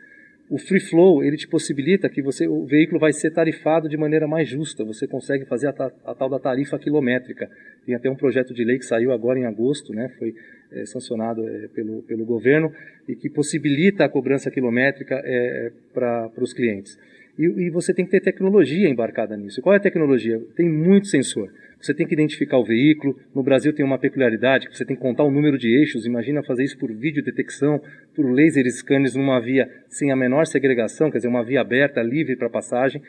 O 0.50 0.58
Free 0.58 0.80
Flow 0.80 1.24
ele 1.24 1.38
te 1.38 1.48
possibilita 1.48 2.10
que 2.10 2.22
você, 2.22 2.48
o 2.48 2.66
veículo 2.66 3.00
vai 3.00 3.14
ser 3.14 3.32
tarifado 3.32 3.88
de 3.88 3.98
maneira 3.98 4.28
mais 4.28 4.48
justa. 4.48 4.84
Você 4.84 5.08
consegue 5.08 5.46
fazer 5.46 5.68
a, 5.68 5.92
a 6.06 6.14
tal 6.14 6.30
da 6.30 6.40
tarifa 6.40 6.78
quilométrica. 6.78 7.50
Tem 7.86 7.96
até 7.96 8.10
um 8.10 8.16
projeto 8.16 8.54
de 8.54 8.64
lei 8.64 8.78
que 8.78 8.86
saiu 8.86 9.12
agora 9.12 9.40
em 9.40 9.46
agosto, 9.46 9.94
né, 9.94 10.10
foi 10.20 10.34
é, 10.72 10.86
sancionado 10.86 11.48
é, 11.48 11.68
pelo, 11.70 12.02
pelo 12.04 12.26
governo 12.26 12.72
e 13.08 13.16
que 13.16 13.30
possibilita 13.30 14.06
a 14.06 14.10
cobrança 14.10 14.52
quilométrica 14.52 15.22
é, 15.24 15.72
para 15.94 16.32
os 16.38 16.54
clientes. 16.54 16.98
E, 17.38 17.46
e, 17.46 17.70
você 17.72 17.94
tem 17.94 18.06
que 18.06 18.12
ter 18.12 18.22
tecnologia 18.22 18.88
embarcada 18.88 19.36
nisso. 19.36 19.62
Qual 19.62 19.74
é 19.74 19.78
a 19.78 19.82
tecnologia? 19.82 20.40
Tem 20.56 20.70
muito 20.70 21.08
sensor. 21.08 21.50
Você 21.84 21.94
tem 21.94 22.08
que 22.08 22.14
identificar 22.14 22.58
o 22.58 22.64
veículo. 22.64 23.20
No 23.36 23.44
Brasil 23.44 23.74
tem 23.74 23.86
uma 23.86 24.00
peculiaridade 24.00 24.70
que 24.70 24.78
você 24.78 24.86
tem 24.86 24.96
que 24.96 25.02
contar 25.02 25.26
o 25.26 25.30
número 25.30 25.58
de 25.58 25.68
eixos. 25.68 26.06
Imagina 26.06 26.42
fazer 26.42 26.64
isso 26.64 26.78
por 26.78 26.90
videodetecção, 26.90 27.82
por 28.16 28.32
laser 28.32 28.66
scanners 28.72 29.16
numa 29.16 29.38
via 29.42 29.70
sem 29.90 30.10
a 30.10 30.16
menor 30.16 30.46
segregação, 30.46 31.12
quer 31.12 31.18
dizer, 31.18 31.28
uma 31.28 31.44
via 31.44 31.60
aberta, 31.60 32.02
livre 32.02 32.38
para 32.38 32.50
passagem. 32.50 33.02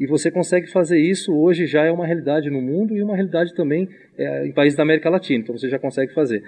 E 0.00 0.06
você 0.06 0.30
consegue 0.30 0.66
fazer 0.66 0.98
isso 0.98 1.30
hoje 1.34 1.66
já 1.66 1.84
é 1.84 1.92
uma 1.92 2.06
realidade 2.06 2.48
no 2.48 2.62
mundo 2.62 2.96
e 2.96 3.02
uma 3.02 3.14
realidade 3.14 3.54
também 3.54 3.86
é, 4.16 4.46
em 4.46 4.52
países 4.52 4.78
da 4.78 4.82
América 4.82 5.10
Latina. 5.10 5.42
Então 5.42 5.54
você 5.54 5.68
já 5.68 5.78
consegue 5.78 6.14
fazer. 6.14 6.42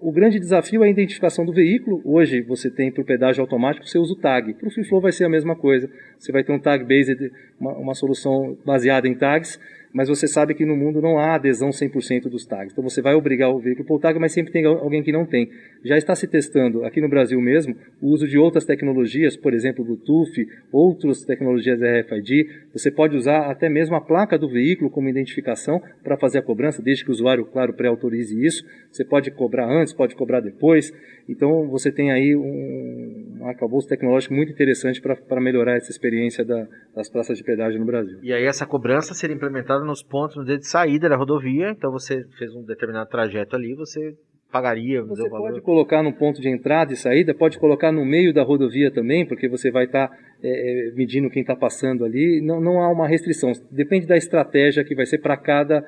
O 0.00 0.12
grande 0.12 0.38
desafio 0.38 0.84
é 0.84 0.86
a 0.86 0.90
identificação 0.90 1.44
do 1.44 1.52
veículo. 1.52 2.00
Hoje 2.02 2.40
você 2.40 2.70
tem 2.70 2.90
para 2.90 3.02
o 3.02 3.04
pedágio 3.04 3.42
automático, 3.42 3.86
você 3.86 3.98
usa 3.98 4.12
o 4.12 4.16
tag. 4.16 4.54
Para 4.54 4.68
o 4.68 4.70
Free 4.70 4.84
Flow 4.84 5.00
vai 5.02 5.12
ser 5.12 5.24
a 5.24 5.28
mesma 5.28 5.54
coisa. 5.54 5.90
Você 6.18 6.32
vai 6.32 6.42
ter 6.42 6.52
um 6.52 6.58
tag 6.58 6.84
based, 6.84 7.30
uma, 7.60 7.72
uma 7.72 7.94
solução 7.94 8.56
baseada 8.64 9.06
em 9.08 9.14
tags, 9.14 9.58
mas 9.96 10.10
você 10.10 10.28
sabe 10.28 10.52
que 10.52 10.66
no 10.66 10.76
mundo 10.76 11.00
não 11.00 11.18
há 11.18 11.36
adesão 11.36 11.70
100% 11.70 12.28
dos 12.28 12.44
tags. 12.44 12.70
Então 12.70 12.84
você 12.84 13.00
vai 13.00 13.14
obrigar 13.14 13.48
o 13.48 13.58
veículo 13.58 13.88
por 13.88 13.98
tag, 13.98 14.18
mas 14.18 14.30
sempre 14.30 14.52
tem 14.52 14.66
alguém 14.66 15.02
que 15.02 15.10
não 15.10 15.24
tem. 15.24 15.48
Já 15.82 15.96
está 15.96 16.14
se 16.14 16.26
testando 16.26 16.84
aqui 16.84 17.00
no 17.00 17.08
Brasil 17.08 17.40
mesmo 17.40 17.74
o 18.02 18.08
uso 18.08 18.28
de 18.28 18.36
outras 18.36 18.66
tecnologias, 18.66 19.38
por 19.38 19.54
exemplo, 19.54 19.82
Bluetooth, 19.82 20.46
outras 20.70 21.24
tecnologias 21.24 21.80
RFID. 21.80 22.46
Você 22.74 22.90
pode 22.90 23.16
usar 23.16 23.50
até 23.50 23.70
mesmo 23.70 23.96
a 23.96 24.00
placa 24.02 24.38
do 24.38 24.50
veículo 24.50 24.90
como 24.90 25.08
identificação 25.08 25.80
para 26.04 26.18
fazer 26.18 26.40
a 26.40 26.42
cobrança, 26.42 26.82
desde 26.82 27.02
que 27.02 27.10
o 27.10 27.14
usuário, 27.14 27.46
claro, 27.46 27.72
pré-autorize 27.72 28.38
isso. 28.44 28.66
Você 28.92 29.02
pode 29.02 29.30
cobrar 29.30 29.66
antes, 29.66 29.94
pode 29.94 30.14
cobrar 30.14 30.40
depois. 30.40 30.92
Então 31.26 31.68
você 31.68 31.90
tem 31.90 32.12
aí 32.12 32.36
um, 32.36 33.38
um 33.40 33.48
arcabouço 33.48 33.88
tecnológico 33.88 34.34
muito 34.34 34.52
interessante 34.52 35.00
para 35.00 35.40
melhorar 35.40 35.76
essa 35.76 35.90
experiência 35.90 36.44
da, 36.44 36.66
das 36.94 37.08
praças 37.08 37.38
de 37.38 37.44
pedágio 37.44 37.80
no 37.80 37.86
Brasil. 37.86 38.18
E 38.22 38.32
aí 38.32 38.44
essa 38.44 38.66
cobrança 38.66 39.14
seria 39.14 39.34
implementada 39.34 39.85
nos 39.86 40.02
pontos 40.02 40.44
de 40.44 40.62
saída 40.62 41.08
da 41.08 41.16
rodovia, 41.16 41.70
então 41.70 41.90
você 41.90 42.24
fez 42.38 42.54
um 42.54 42.62
determinado 42.62 43.08
trajeto 43.08 43.56
ali, 43.56 43.74
você 43.74 44.14
pagaria. 44.50 45.02
Você 45.02 45.28
pode 45.28 45.60
colocar 45.60 46.02
no 46.02 46.12
ponto 46.12 46.40
de 46.40 46.48
entrada 46.48 46.92
e 46.92 46.96
saída, 46.96 47.34
pode 47.34 47.58
colocar 47.58 47.92
no 47.92 48.04
meio 48.04 48.32
da 48.32 48.42
rodovia 48.42 48.90
também, 48.90 49.26
porque 49.26 49.48
você 49.48 49.70
vai 49.70 49.84
estar 49.84 50.08
tá, 50.08 50.16
é, 50.42 50.92
medindo 50.94 51.30
quem 51.30 51.42
está 51.42 51.54
passando 51.54 52.04
ali. 52.04 52.40
Não, 52.40 52.60
não 52.60 52.80
há 52.80 52.90
uma 52.90 53.06
restrição, 53.06 53.52
depende 53.70 54.06
da 54.06 54.16
estratégia 54.16 54.84
que 54.84 54.94
vai 54.94 55.06
ser 55.06 55.18
para 55.18 55.36
cada 55.36 55.84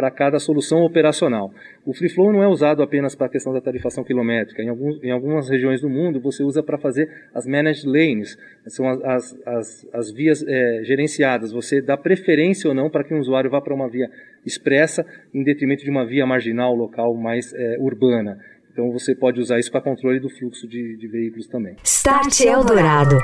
para 0.00 0.10
cada 0.10 0.38
solução 0.38 0.80
operacional. 0.82 1.52
O 1.84 1.92
Free 1.92 2.08
Flow 2.08 2.32
não 2.32 2.42
é 2.42 2.48
usado 2.48 2.82
apenas 2.82 3.14
para 3.14 3.26
a 3.26 3.28
questão 3.28 3.52
da 3.52 3.60
tarifação 3.60 4.02
quilométrica. 4.02 4.62
Em, 4.62 4.70
alguns, 4.70 5.04
em 5.04 5.10
algumas 5.10 5.50
regiões 5.50 5.82
do 5.82 5.90
mundo, 5.90 6.18
você 6.18 6.42
usa 6.42 6.62
para 6.62 6.78
fazer 6.78 7.06
as 7.34 7.46
managed 7.46 7.86
lanes, 7.86 8.38
são 8.66 8.88
as, 8.88 9.02
as, 9.02 9.38
as, 9.46 9.88
as 9.92 10.10
vias 10.10 10.42
é, 10.48 10.80
gerenciadas. 10.84 11.52
Você 11.52 11.82
dá 11.82 11.98
preferência 11.98 12.66
ou 12.66 12.74
não 12.74 12.88
para 12.88 13.04
que 13.04 13.12
um 13.12 13.18
usuário 13.18 13.50
vá 13.50 13.60
para 13.60 13.74
uma 13.74 13.90
via 13.90 14.08
expressa 14.46 15.04
em 15.34 15.44
detrimento 15.44 15.84
de 15.84 15.90
uma 15.90 16.06
via 16.06 16.24
marginal 16.24 16.74
local 16.74 17.14
mais 17.14 17.52
é, 17.52 17.76
urbana. 17.78 18.38
Então 18.72 18.90
você 18.90 19.14
pode 19.14 19.38
usar 19.38 19.58
isso 19.58 19.70
para 19.70 19.82
controle 19.82 20.18
do 20.18 20.30
fluxo 20.30 20.66
de, 20.66 20.96
de 20.96 21.08
veículos 21.08 21.46
também. 21.46 21.76
Start 21.84 22.40
Eldorado. 22.40 23.18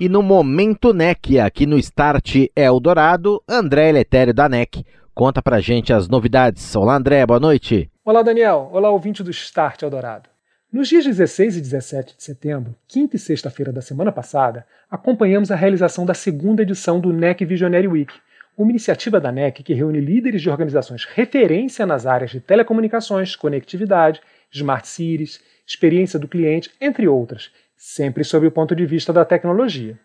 E 0.00 0.08
no 0.08 0.20
Momento 0.20 0.92
NEC, 0.92 1.38
aqui 1.38 1.64
no 1.64 1.78
Start 1.78 2.48
Eldorado, 2.56 3.40
André 3.48 3.92
Letério 3.92 4.34
da 4.34 4.48
NEC 4.48 4.84
Conta 5.14 5.42
pra 5.42 5.60
gente 5.60 5.92
as 5.92 6.08
novidades. 6.08 6.74
Olá, 6.74 6.96
André, 6.96 7.24
boa 7.26 7.38
noite. 7.38 7.90
Olá, 8.02 8.22
Daniel. 8.22 8.70
Olá, 8.72 8.88
ouvinte 8.88 9.22
do 9.22 9.30
Start 9.30 9.82
Eldorado. 9.82 10.30
Nos 10.72 10.88
dias 10.88 11.04
16 11.04 11.58
e 11.58 11.60
17 11.60 12.16
de 12.16 12.22
setembro, 12.22 12.74
quinta 12.88 13.16
e 13.16 13.18
sexta-feira 13.18 13.70
da 13.70 13.82
semana 13.82 14.10
passada, 14.10 14.66
acompanhamos 14.90 15.50
a 15.50 15.54
realização 15.54 16.06
da 16.06 16.14
segunda 16.14 16.62
edição 16.62 16.98
do 16.98 17.12
NEC 17.12 17.44
Visionary 17.44 17.86
Week, 17.86 18.14
uma 18.56 18.70
iniciativa 18.70 19.20
da 19.20 19.30
NEC 19.30 19.62
que 19.62 19.74
reúne 19.74 20.00
líderes 20.00 20.40
de 20.40 20.48
organizações 20.48 21.04
referência 21.04 21.84
nas 21.84 22.06
áreas 22.06 22.30
de 22.30 22.40
telecomunicações, 22.40 23.36
conectividade, 23.36 24.22
smart 24.50 24.88
cities, 24.88 25.42
experiência 25.66 26.18
do 26.18 26.26
cliente, 26.26 26.70
entre 26.80 27.06
outras, 27.06 27.50
sempre 27.76 28.24
sob 28.24 28.46
o 28.46 28.50
ponto 28.50 28.74
de 28.74 28.86
vista 28.86 29.12
da 29.12 29.26
tecnologia. 29.26 29.98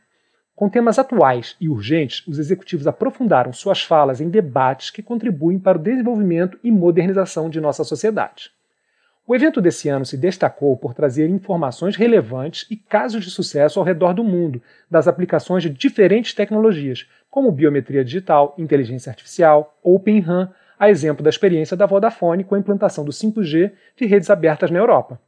Com 0.57 0.67
temas 0.69 0.97
atuais 0.97 1.55
e 1.61 1.69
urgentes, 1.69 2.25
os 2.27 2.39
executivos 2.39 2.87
aprofundaram 2.87 3.53
suas 3.53 3.83
falas 3.83 4.19
em 4.19 4.27
debates 4.27 4.89
que 4.89 5.03
contribuem 5.03 5.59
para 5.59 5.77
o 5.77 5.81
desenvolvimento 5.81 6.57
e 6.63 6.71
modernização 6.71 7.47
de 7.47 7.61
nossa 7.61 7.83
sociedade. 7.83 8.49
O 9.27 9.35
evento 9.35 9.61
desse 9.61 9.87
ano 9.87 10.03
se 10.03 10.17
destacou 10.17 10.75
por 10.75 10.95
trazer 10.95 11.29
informações 11.29 11.95
relevantes 11.95 12.65
e 12.71 12.75
casos 12.75 13.23
de 13.23 13.29
sucesso 13.29 13.77
ao 13.77 13.85
redor 13.85 14.15
do 14.15 14.23
mundo 14.23 14.59
das 14.89 15.07
aplicações 15.07 15.61
de 15.61 15.69
diferentes 15.69 16.33
tecnologias, 16.33 17.07
como 17.29 17.51
biometria 17.51 18.03
digital, 18.03 18.55
inteligência 18.57 19.11
artificial, 19.11 19.77
Open 19.83 20.21
RAN, 20.21 20.49
a 20.79 20.89
exemplo 20.89 21.23
da 21.23 21.29
experiência 21.29 21.77
da 21.77 21.85
Vodafone 21.85 22.43
com 22.43 22.55
a 22.55 22.59
implantação 22.59 23.05
do 23.05 23.11
5G 23.11 23.73
de 23.95 24.05
redes 24.07 24.31
abertas 24.31 24.71
na 24.71 24.79
Europa. 24.79 25.21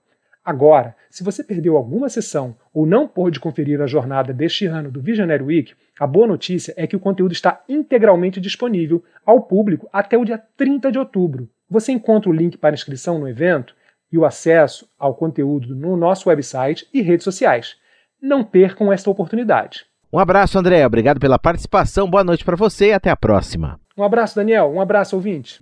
Agora, 0.50 0.96
se 1.12 1.24
você 1.24 1.44
perdeu 1.44 1.78
alguma 1.78 2.10
sessão 2.10 2.56
ou 2.74 2.84
não 2.84 3.08
pôde 3.08 3.40
conferir 3.40 3.80
a 3.82 3.86
jornada 3.86 4.34
deste 4.34 4.66
ano 4.66 4.90
do 4.90 5.00
Visionary 5.00 5.44
Week, 5.44 5.76
a 6.00 6.08
boa 6.08 6.26
notícia 6.26 6.74
é 6.76 6.88
que 6.88 6.96
o 6.96 7.00
conteúdo 7.00 7.34
está 7.34 7.62
integralmente 7.70 8.42
disponível 8.42 9.04
ao 9.24 9.44
público 9.44 9.88
até 9.94 10.18
o 10.18 10.26
dia 10.26 10.42
30 10.58 10.92
de 10.92 10.98
outubro. 10.98 11.48
Você 11.70 11.92
encontra 11.92 12.32
o 12.32 12.34
link 12.34 12.58
para 12.58 12.74
inscrição 12.74 13.20
no 13.20 13.30
evento 13.30 13.76
e 14.12 14.18
o 14.18 14.26
acesso 14.26 14.90
ao 14.98 15.14
conteúdo 15.14 15.76
no 15.76 15.96
nosso 15.96 16.30
website 16.30 16.88
e 16.92 17.00
redes 17.00 17.26
sociais. 17.26 17.76
Não 18.20 18.44
percam 18.44 18.92
esta 18.92 19.08
oportunidade. 19.08 19.86
Um 20.12 20.18
abraço, 20.18 20.58
André. 20.58 20.84
Obrigado 20.84 21.20
pela 21.20 21.38
participação. 21.38 22.10
Boa 22.10 22.24
noite 22.24 22.44
para 22.44 22.56
você 22.56 22.88
e 22.88 22.94
até 22.94 23.12
a 23.12 23.16
próxima. 23.16 23.80
Um 23.96 24.04
abraço, 24.04 24.36
Daniel. 24.36 24.72
Um 24.74 24.82
abraço, 24.82 25.16
ouvinte. 25.16 25.62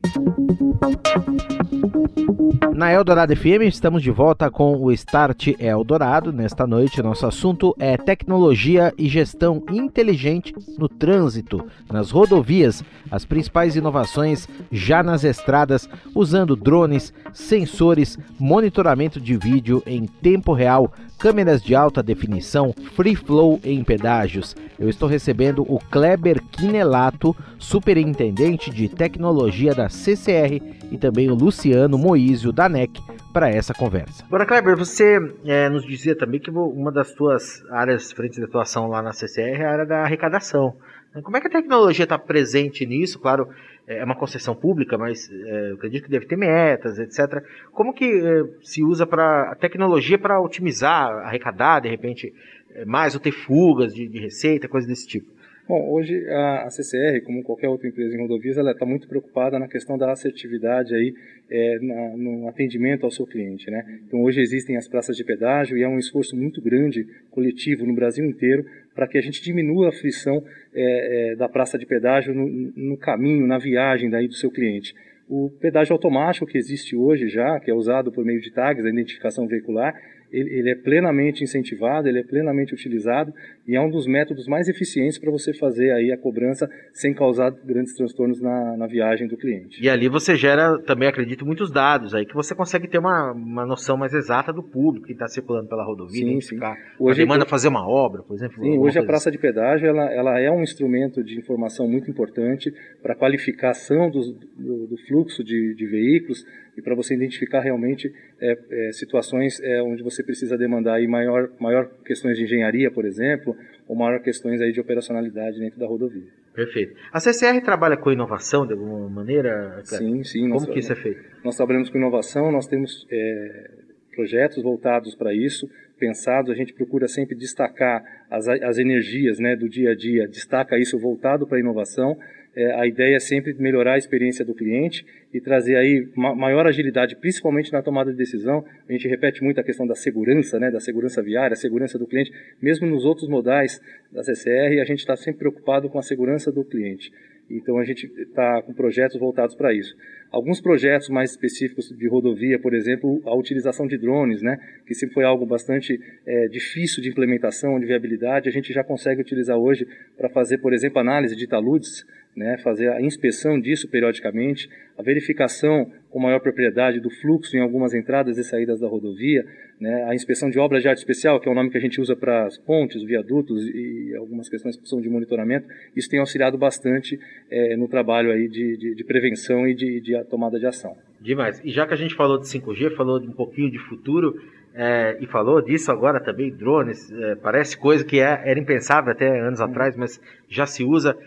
Na 2.74 2.92
Eldorado 2.92 3.36
FM 3.36 3.64
estamos 3.64 4.04
de 4.04 4.12
volta 4.12 4.52
com 4.52 4.78
o 4.78 4.92
Start 4.92 5.48
Eldorado. 5.60 6.32
Nesta 6.32 6.68
noite, 6.68 7.02
nosso 7.02 7.26
assunto 7.26 7.76
é 7.80 7.98
tecnologia 7.98 8.94
e 8.98 9.08
gestão 9.08 9.64
inteligente 9.72 10.54
no 10.78 10.88
trânsito, 10.88 11.66
nas 11.92 12.12
rodovias, 12.12 12.84
as 13.10 13.26
principais 13.26 13.76
inovações 13.76 14.48
já 14.72 15.02
nas 15.02 15.24
estradas, 15.24 15.90
usando 16.14 16.56
drones, 16.56 17.12
sensores, 17.34 18.18
monitoramento 18.38 19.20
de 19.20 19.36
vídeo 19.36 19.82
em 19.86 20.06
tempo 20.06 20.54
real, 20.54 20.94
câmeras 21.18 21.64
de 21.64 21.74
alta 21.74 22.04
definição, 22.04 22.76
free 22.96 23.16
flow 23.16 23.60
em 23.64 23.84
pedágios. 23.84 24.56
Eu 24.78 24.88
estou 24.88 25.10
recebendo 25.10 25.64
o 25.64 25.80
Kleber 25.80 26.44
Quinelato, 26.52 27.36
superintendente 27.58 28.70
de 28.70 28.88
tecnologia 28.88 29.74
da 29.74 29.90
CCR, 29.90 30.62
e 30.92 30.98
também 30.98 31.30
o 31.30 31.36
Luciano 31.36 31.87
Moísio 31.96 32.52
da 32.52 32.68
NEC 32.68 33.00
para 33.32 33.50
essa 33.50 33.72
conversa. 33.72 34.26
Agora, 34.26 34.48
Kleber, 34.48 34.76
você 34.76 35.20
é, 35.46 35.70
nos 35.70 35.86
dizia 35.86 36.16
também 36.16 36.40
que 36.40 36.50
uma 36.50 36.92
das 36.92 37.10
suas 37.10 37.64
áreas 37.70 38.12
frente 38.12 38.38
de 38.38 38.46
atuação 38.46 38.88
lá 38.88 39.00
na 39.04 39.14
CCR 39.14 39.62
é 39.62 39.66
a 39.66 39.72
área 39.72 39.86
da 39.86 40.02
arrecadação. 40.02 40.76
Como 41.22 41.38
é 41.38 41.42
que 41.42 41.48
a 41.48 41.52
tecnologia 41.52 42.04
está 42.04 42.18
presente 42.18 42.86
nisso? 42.86 43.20
Claro, 43.20 43.48
é 43.88 44.04
uma 44.04 44.16
concessão 44.16 44.54
pública, 44.54 44.98
mas 44.98 45.30
é, 45.32 45.72
eu 45.72 45.76
acredito 45.76 46.04
que 46.04 46.10
deve 46.10 46.26
ter 46.26 46.36
metas, 46.36 47.00
etc. 47.00 47.44
Como 47.72 47.94
que 47.94 48.06
é, 48.06 48.44
se 48.62 48.84
usa 48.84 49.08
para 49.08 49.52
a 49.52 49.56
tecnologia 49.56 50.18
para 50.18 50.42
otimizar, 50.42 51.10
arrecadar, 51.26 51.80
de 51.80 51.90
repente, 51.90 52.34
é, 52.76 52.86
mais 52.86 53.14
ou 53.14 53.22
ter 53.22 53.32
fugas 53.32 53.94
de, 53.94 54.08
de 54.08 54.20
receita, 54.20 54.68
coisas 54.68 54.88
desse 54.90 55.08
tipo? 55.08 55.37
Bom, 55.68 55.90
hoje 55.90 56.26
a, 56.30 56.70
CCR, 56.70 57.22
como 57.26 57.44
qualquer 57.44 57.68
outra 57.68 57.90
empresa 57.90 58.16
em 58.16 58.22
rodovias, 58.22 58.58
ela 58.58 58.72
está 58.72 58.86
muito 58.86 59.06
preocupada 59.06 59.60
na 59.60 59.68
questão 59.68 59.98
da 59.98 60.10
assertividade 60.14 60.96
aí 60.96 61.14
é, 61.50 61.80
na, 61.82 62.16
no 62.16 62.48
atendimento 62.48 63.04
ao 63.04 63.12
seu 63.12 63.28
cliente, 63.28 63.70
né? 63.70 63.84
Então 64.08 64.24
hoje 64.24 64.40
existem 64.40 64.78
as 64.78 64.88
praças 64.88 65.18
de 65.18 65.26
pedágio 65.26 65.78
e 65.78 65.84
é 65.84 65.88
um 65.88 66.00
esforço 66.00 66.38
muito 66.38 66.62
grande 66.62 67.06
coletivo 67.30 67.86
no 67.86 67.94
Brasil 67.94 68.24
inteiro 68.24 68.66
para 68.96 69.10
que 69.10 69.18
a 69.18 69.22
gente 69.22 69.44
diminua 69.44 69.90
a 69.90 69.92
frição 69.92 70.42
é, 70.74 71.32
é, 71.32 71.36
da 71.36 71.50
praça 71.50 71.78
de 71.78 71.86
pedágio 71.86 72.34
no, 72.34 72.48
no 72.48 72.98
caminho, 72.98 73.46
na 73.46 73.58
viagem 73.58 74.10
daí 74.10 74.30
do 74.30 74.36
seu 74.36 74.50
cliente. 74.50 74.96
O 75.28 75.50
pedágio 75.60 75.92
automático 75.92 76.46
que 76.46 76.58
existe 76.58 76.96
hoje 76.96 77.28
já, 77.28 77.60
que 77.60 77.70
é 77.70 77.74
usado 77.74 78.10
por 78.10 78.24
meio 78.24 78.40
de 78.40 78.50
tags, 78.54 78.86
a 78.86 78.90
identificação 78.90 79.46
veicular, 79.46 79.94
ele, 80.32 80.60
ele, 80.60 80.70
é 80.72 80.76
plenamente 80.76 81.44
incentivado, 81.44 82.08
ele 82.08 82.20
é 82.20 82.24
plenamente 82.24 82.74
utilizado 82.74 83.34
e 83.68 83.76
é 83.76 83.82
um 83.82 83.90
dos 83.90 84.06
métodos 84.06 84.48
mais 84.48 84.68
eficientes 84.68 85.18
para 85.18 85.32
você 85.32 85.54
fazer 85.54 85.92
aí 85.92 86.12
a 86.12 86.18
cobrança 86.18 86.70
sem 86.94 87.14
causar 87.14 87.52
grandes 87.52 87.94
transtornos 87.96 88.42
na, 88.42 88.78
na, 88.78 88.88
viagem 88.88 89.28
do 89.28 89.38
cliente. 89.38 89.84
E 89.84 89.90
ali 89.90 90.08
você 90.08 90.36
gera 90.36 90.78
também, 90.80 91.08
acredito, 91.08 91.46
muitos 91.46 91.72
dados 91.72 92.14
aí 92.14 92.26
que 92.26 92.34
você 92.34 92.56
consegue 92.56 92.88
ter 92.88 92.98
uma, 92.98 93.32
uma 93.32 93.66
noção 93.66 93.98
mais 93.98 94.14
exata 94.14 94.52
do 94.52 94.64
público 94.64 95.08
que 95.08 95.14
está 95.14 95.28
circulando 95.28 95.68
pela 95.68 95.84
rodovia, 95.84 96.22
sim, 96.22 96.30
identificar 96.32 96.76
sim. 96.76 96.82
Hoje, 97.00 97.20
demanda 97.20 97.44
eu, 97.44 97.50
fazer 97.50 97.68
uma 97.68 97.88
obra, 97.88 98.24
por 98.24 98.36
exemplo. 98.36 98.64
Sim, 98.64 98.78
hoje 98.78 99.00
a 99.00 99.04
praça 99.04 99.30
assim. 99.30 99.38
de 99.38 99.42
pedágio 99.42 99.88
ela, 99.88 100.12
ela 100.14 100.40
é 100.40 100.52
um 100.52 100.62
instrumento 100.62 101.24
de 101.24 101.38
informação 101.38 101.88
muito 101.88 102.10
importante 102.10 102.74
para 103.02 103.16
qualificação 103.16 104.10
do, 104.10 104.34
do, 104.56 104.88
do 104.88 104.98
fluxo 105.08 105.44
de, 105.44 105.74
de 105.74 105.86
veículos 105.86 106.46
e 106.78 106.82
para 106.82 106.94
você 106.94 107.16
identificar 107.16 107.62
realmente 107.62 108.14
é, 108.40 108.58
é, 108.70 108.92
situações 108.92 109.60
é, 109.62 109.82
onde 109.82 110.04
você 110.04 110.17
precisa 110.24 110.58
demandar 110.58 110.96
aí 110.96 111.08
maior, 111.08 111.50
maior 111.60 111.90
questões 112.06 112.38
de 112.38 112.44
engenharia, 112.44 112.92
por 112.92 113.06
exemplo, 113.06 113.56
ou 113.88 113.96
maior 113.96 114.20
questões 114.20 114.62
aí 114.62 114.72
de 114.72 114.80
operacionalidade 114.80 115.60
dentro 115.60 115.80
da 115.80 115.88
rodovia. 115.88 116.30
Perfeito. 116.54 116.96
A 117.14 117.20
CCR 117.20 117.62
trabalha 117.64 117.96
com 117.96 118.12
inovação 118.12 118.66
de 118.66 118.74
alguma 118.74 119.08
maneira? 119.08 119.80
Sim, 119.84 120.24
sim. 120.24 120.50
Como 120.50 120.66
que 120.68 120.80
isso 120.80 120.92
é 120.92 120.96
feito? 120.96 121.22
Nós 121.44 121.56
trabalhamos 121.56 121.90
com 121.90 121.98
inovação, 121.98 122.52
nós 122.52 122.66
temos 122.68 123.06
é, 123.12 123.70
projetos 124.16 124.64
voltados 124.64 125.14
para 125.14 125.32
isso, 125.32 125.70
pensados, 126.00 126.50
a 126.52 126.56
gente 126.56 126.74
procura 126.74 127.08
sempre 127.08 127.36
destacar 127.36 128.04
as, 128.30 128.48
as 128.48 128.80
energias 128.80 129.38
né, 129.38 129.56
do 129.56 129.70
dia 129.70 129.92
a 129.92 129.96
dia, 129.96 130.28
destaca 130.28 130.80
isso 130.80 130.98
voltado 130.98 131.46
para 131.46 131.58
a 131.58 131.60
inovação, 131.60 132.18
é, 132.58 132.74
a 132.74 132.88
ideia 132.88 133.18
é 133.18 133.20
sempre 133.20 133.54
melhorar 133.60 133.94
a 133.94 133.98
experiência 134.00 134.44
do 134.44 134.56
cliente 134.56 135.06
e 135.32 135.40
trazer 135.40 135.76
aí 135.76 136.10
maior 136.16 136.66
agilidade, 136.66 137.16
principalmente 137.16 137.72
na 137.72 137.84
tomada 137.84 138.10
de 138.10 138.18
decisão. 138.18 138.66
A 138.90 138.92
gente 138.92 139.08
repete 139.08 139.44
muito 139.44 139.62
a 139.62 139.64
questão 139.64 139.86
da 139.86 139.94
segurança, 139.94 140.60
né, 140.60 140.72
da 140.72 140.80
segurança 140.80 141.22
viária, 141.22 141.54
a 141.54 141.58
segurança 141.58 142.00
do 142.00 142.08
cliente. 142.08 142.32
Mesmo 142.60 142.88
nos 142.88 143.06
outros 143.06 143.30
modais 143.30 143.80
da 144.12 144.24
CCR, 144.24 144.82
a 144.82 144.86
gente 144.86 145.00
está 145.00 145.16
sempre 145.16 145.38
preocupado 145.38 145.88
com 145.88 146.00
a 146.00 146.02
segurança 146.02 146.52
do 146.52 146.66
cliente. 146.66 147.12
Então 147.48 147.78
a 147.78 147.86
gente 147.86 148.12
está 148.18 148.62
com 148.64 148.74
projetos 148.74 149.20
voltados 149.20 149.56
para 149.56 149.72
isso. 149.72 149.96
Alguns 150.32 150.60
projetos 150.60 151.10
mais 151.10 151.32
específicos 151.32 151.90
de 151.90 152.08
rodovia, 152.08 152.60
por 152.60 152.74
exemplo, 152.74 153.22
a 153.24 153.34
utilização 153.36 153.88
de 153.88 153.98
drones, 153.98 154.42
né, 154.42 154.58
que 154.86 154.94
sempre 154.94 155.14
foi 155.14 155.24
algo 155.24 155.46
bastante 155.46 156.00
é, 156.26 156.48
difícil 156.48 157.02
de 157.02 157.10
implementação, 157.10 157.80
de 157.80 157.86
viabilidade, 157.86 158.50
a 158.50 158.52
gente 158.52 158.74
já 158.74 158.84
consegue 158.84 159.22
utilizar 159.22 159.58
hoje 159.58 159.88
para 160.18 160.28
fazer, 160.28 160.58
por 160.58 160.74
exemplo, 160.74 161.00
análise 161.00 161.36
de 161.36 161.48
taludes, 161.48 162.06
né, 162.38 162.56
fazer 162.60 162.90
a 162.90 163.02
inspeção 163.02 163.60
disso 163.60 163.90
periodicamente, 163.90 164.70
a 164.96 165.02
verificação 165.02 165.92
com 166.12 166.20
maior 166.20 166.40
propriedade 166.40 167.00
do 167.00 167.10
fluxo 167.10 167.58
em 167.58 167.60
algumas 167.60 167.96
entradas 167.96 168.38
e 168.38 168.44
saídas 168.44 168.80
da 168.80 168.88
rodovia, 168.88 169.44
né, 169.82 170.04
a 170.04 170.14
inspeção 170.14 170.48
de 170.48 170.60
obras 170.60 170.84
de 170.84 170.88
arte 170.88 171.00
especial, 171.00 171.40
que 171.40 171.50
é 171.50 171.52
o 171.52 171.56
nome 171.56 171.72
que 171.72 171.78
a 171.78 171.82
gente 171.82 172.00
usa 172.00 172.16
para 172.16 172.46
as 172.46 172.56
pontes, 172.60 173.04
viadutos 173.04 173.68
e 173.68 174.16
algumas 174.16 174.48
questões 174.48 174.78
que 174.78 174.88
são 174.88 175.02
de 175.02 175.10
monitoramento, 175.10 175.68
isso 175.96 176.08
tem 176.08 176.20
auxiliado 176.20 176.60
bastante 176.60 177.20
é, 177.50 177.76
no 177.76 177.88
trabalho 177.88 178.32
aí 178.32 178.48
de, 178.48 178.78
de, 178.78 178.96
de 178.96 179.04
prevenção 179.04 179.68
e 179.68 179.74
de, 179.74 180.00
de 180.00 180.24
tomada 180.26 180.60
de 180.60 180.68
ação. 180.68 180.96
Demais. 181.20 181.60
E 181.66 181.72
já 181.72 181.88
que 181.88 181.94
a 181.96 181.98
gente 181.98 182.14
falou 182.14 182.38
de 182.38 182.46
5G, 182.46 182.96
falou 182.96 183.20
um 183.20 183.32
pouquinho 183.32 183.72
de 183.72 183.80
futuro, 183.80 184.40
é, 184.80 185.18
e 185.20 185.26
falou 185.26 185.60
disso 185.60 185.92
agora 185.92 186.20
também, 186.20 186.52
drones, 186.52 187.12
é, 187.12 187.36
parece 187.36 187.76
coisa 187.76 188.06
que 188.06 188.20
é, 188.20 188.44
era 188.46 188.60
impensável 188.60 189.12
até 189.12 189.28
anos 189.40 189.60
atrás, 189.60 189.98
mas 189.98 190.22
já 190.48 190.68
se 190.68 190.84
usa. 190.84 191.18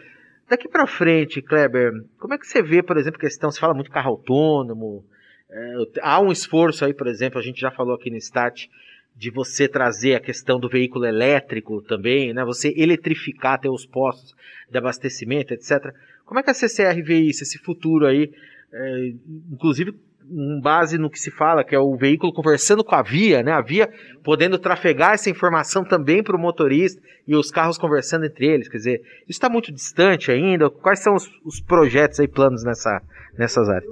Daqui 0.51 0.69
para 0.69 0.85
frente, 0.85 1.41
Kleber, 1.41 1.93
como 2.19 2.35
é 2.35 2.39
que 2.39 2.45
você 2.45 2.61
vê, 2.61 2.83
por 2.83 2.97
exemplo, 2.97 3.21
questão, 3.21 3.53
se 3.53 3.61
fala 3.61 3.73
muito 3.73 3.89
carro 3.89 4.11
autônomo, 4.11 5.05
é, 5.49 5.75
há 6.03 6.21
um 6.21 6.33
esforço 6.33 6.85
aí, 6.85 6.93
por 6.93 7.07
exemplo, 7.07 7.39
a 7.39 7.43
gente 7.43 7.61
já 7.61 7.71
falou 7.71 7.95
aqui 7.95 8.11
no 8.11 8.17
Start, 8.17 8.67
de 9.15 9.31
você 9.31 9.69
trazer 9.69 10.17
a 10.17 10.21
questão 10.21 10.59
do 10.59 10.69
veículo 10.69 11.05
elétrico 11.05 11.81
também, 11.83 12.33
né? 12.33 12.45
Você 12.45 12.75
eletrificar 12.77 13.55
até 13.55 13.71
os 13.71 13.87
postos 13.87 14.35
de 14.69 14.77
abastecimento, 14.77 15.55
etc. 15.55 15.95
Como 16.25 16.41
é 16.41 16.43
que 16.43 16.51
a 16.51 16.55
CCR 16.55 17.01
vê 17.01 17.21
isso, 17.21 17.45
esse 17.45 17.59
futuro 17.59 18.07
aí, 18.07 18.33
é, 18.73 19.13
inclusive 19.53 19.95
com 20.31 20.61
base 20.61 20.97
no 20.97 21.11
que 21.11 21.19
se 21.19 21.31
fala, 21.31 21.65
que 21.65 21.75
é 21.75 21.79
o 21.79 21.97
veículo 21.97 22.33
conversando 22.33 22.85
com 22.85 22.95
a 22.95 23.03
via, 23.03 23.43
né? 23.43 23.53
A 23.53 23.61
via 23.61 23.91
podendo 24.23 24.59
trafegar 24.59 25.15
essa 25.15 25.29
informação 25.29 25.85
também 25.85 26.23
para 26.23 26.37
o 26.37 26.39
motorista 26.39 27.03
e 27.27 27.35
os 27.35 27.51
carros 27.51 27.77
conversando 27.77 28.25
entre 28.25 28.47
eles. 28.47 28.69
Quer 28.69 28.77
dizer, 28.77 29.01
isso 29.23 29.31
está 29.39 29.49
muito 29.49 29.73
distante 29.73 30.31
ainda. 30.31 30.71
Quais 30.71 31.01
são 31.01 31.15
os, 31.15 31.29
os 31.45 31.61
projetos 31.61 32.19
e 32.21 32.29
planos 32.29 32.65
nessa, 32.65 33.03
nessas 33.37 33.69
áreas? 33.69 33.91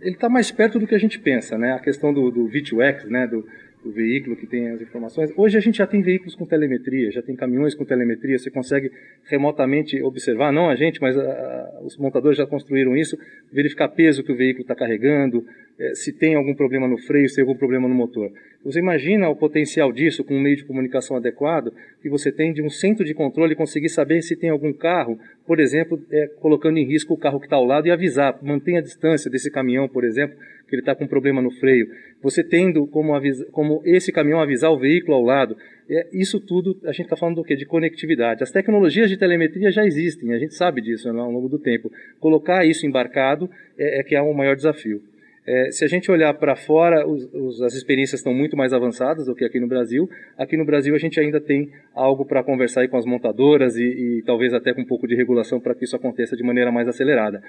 Ele 0.00 0.14
está 0.14 0.28
mais 0.28 0.50
perto 0.50 0.78
do 0.78 0.86
que 0.86 0.94
a 0.94 0.98
gente 0.98 1.18
pensa, 1.18 1.56
né? 1.56 1.72
A 1.72 1.78
questão 1.78 2.12
do, 2.12 2.30
do 2.30 2.48
V2X, 2.48 3.06
né? 3.06 3.26
Do, 3.26 3.46
o 3.84 3.90
veículo 3.90 4.36
que 4.36 4.46
tem 4.46 4.70
as 4.70 4.80
informações. 4.80 5.32
Hoje 5.36 5.56
a 5.56 5.60
gente 5.60 5.78
já 5.78 5.86
tem 5.86 6.02
veículos 6.02 6.34
com 6.34 6.46
telemetria, 6.46 7.10
já 7.10 7.22
tem 7.22 7.34
caminhões 7.34 7.74
com 7.74 7.84
telemetria, 7.84 8.38
você 8.38 8.50
consegue 8.50 8.90
remotamente 9.24 10.00
observar, 10.02 10.52
não 10.52 10.68
a 10.68 10.76
gente, 10.76 11.00
mas 11.00 11.18
a, 11.18 11.22
a, 11.22 11.80
os 11.84 11.96
montadores 11.96 12.38
já 12.38 12.46
construíram 12.46 12.96
isso, 12.96 13.18
verificar 13.52 13.88
peso 13.88 14.22
que 14.22 14.32
o 14.32 14.36
veículo 14.36 14.62
está 14.62 14.74
carregando, 14.74 15.44
é, 15.78 15.94
se 15.94 16.12
tem 16.12 16.34
algum 16.34 16.54
problema 16.54 16.86
no 16.86 16.96
freio, 16.98 17.28
se 17.28 17.36
tem 17.36 17.42
algum 17.42 17.56
problema 17.56 17.88
no 17.88 17.94
motor. 17.94 18.30
Você 18.64 18.78
imagina 18.78 19.28
o 19.28 19.34
potencial 19.34 19.92
disso 19.92 20.22
com 20.22 20.36
um 20.36 20.40
meio 20.40 20.56
de 20.56 20.64
comunicação 20.64 21.16
adequado, 21.16 21.72
que 22.00 22.08
você 22.08 22.30
tem 22.30 22.52
de 22.52 22.62
um 22.62 22.70
centro 22.70 23.04
de 23.04 23.12
controle 23.14 23.56
conseguir 23.56 23.88
saber 23.88 24.22
se 24.22 24.36
tem 24.36 24.50
algum 24.50 24.72
carro, 24.72 25.18
por 25.44 25.58
exemplo, 25.58 26.00
é, 26.10 26.28
colocando 26.40 26.78
em 26.78 26.86
risco 26.86 27.14
o 27.14 27.18
carro 27.18 27.40
que 27.40 27.46
está 27.46 27.56
ao 27.56 27.64
lado 27.64 27.88
e 27.88 27.90
avisar, 27.90 28.38
mantenha 28.42 28.78
a 28.78 28.82
distância 28.82 29.28
desse 29.28 29.50
caminhão, 29.50 29.88
por 29.88 30.04
exemplo, 30.04 30.36
que 30.72 30.76
ele 30.76 30.82
está 30.82 30.94
com 30.94 31.04
um 31.04 31.08
problema 31.08 31.42
no 31.42 31.50
freio. 31.50 31.86
Você 32.22 32.42
tendo 32.42 32.86
como, 32.86 33.12
como 33.50 33.82
esse 33.84 34.10
caminhão 34.10 34.40
avisar 34.40 34.72
o 34.72 34.78
veículo 34.78 35.14
ao 35.14 35.22
lado. 35.22 35.54
É, 35.86 36.08
isso 36.14 36.40
tudo, 36.40 36.80
a 36.84 36.92
gente 36.92 37.02
está 37.02 37.16
falando 37.16 37.36
do 37.36 37.44
quê? 37.44 37.54
De 37.54 37.66
conectividade. 37.66 38.42
As 38.42 38.50
tecnologias 38.50 39.10
de 39.10 39.18
telemetria 39.18 39.70
já 39.70 39.84
existem, 39.84 40.32
a 40.32 40.38
gente 40.38 40.54
sabe 40.54 40.80
disso 40.80 41.12
né, 41.12 41.20
ao 41.20 41.30
longo 41.30 41.46
do 41.46 41.58
tempo. 41.58 41.92
Colocar 42.18 42.64
isso 42.64 42.86
embarcado 42.86 43.50
é, 43.76 44.00
é 44.00 44.02
que 44.02 44.14
é 44.14 44.22
o 44.22 44.32
maior 44.32 44.56
desafio. 44.56 45.02
É, 45.46 45.70
se 45.72 45.84
a 45.84 45.88
gente 45.88 46.10
olhar 46.10 46.32
para 46.34 46.54
fora, 46.54 47.06
os, 47.06 47.28
os, 47.32 47.62
as 47.62 47.74
experiências 47.74 48.20
estão 48.20 48.32
muito 48.32 48.56
mais 48.56 48.72
avançadas 48.72 49.26
do 49.26 49.34
que 49.34 49.44
aqui 49.44 49.58
no 49.58 49.66
Brasil. 49.66 50.08
Aqui 50.38 50.56
no 50.56 50.64
Brasil 50.64 50.94
a 50.94 50.98
gente 50.98 51.18
ainda 51.18 51.40
tem 51.40 51.70
algo 51.94 52.24
para 52.24 52.44
conversar 52.44 52.86
com 52.88 52.96
as 52.96 53.04
montadoras 53.04 53.76
e, 53.76 53.82
e, 53.82 54.22
talvez 54.24 54.54
até 54.54 54.72
com 54.72 54.82
um 54.82 54.86
pouco 54.86 55.06
de 55.06 55.16
regulação 55.16 55.60
para 55.60 55.74
que 55.74 55.84
isso 55.84 55.96
aconteça 55.96 56.36
de 56.36 56.44
maneira 56.44 56.70
mais 56.70 56.86
acelerada. 56.86 57.42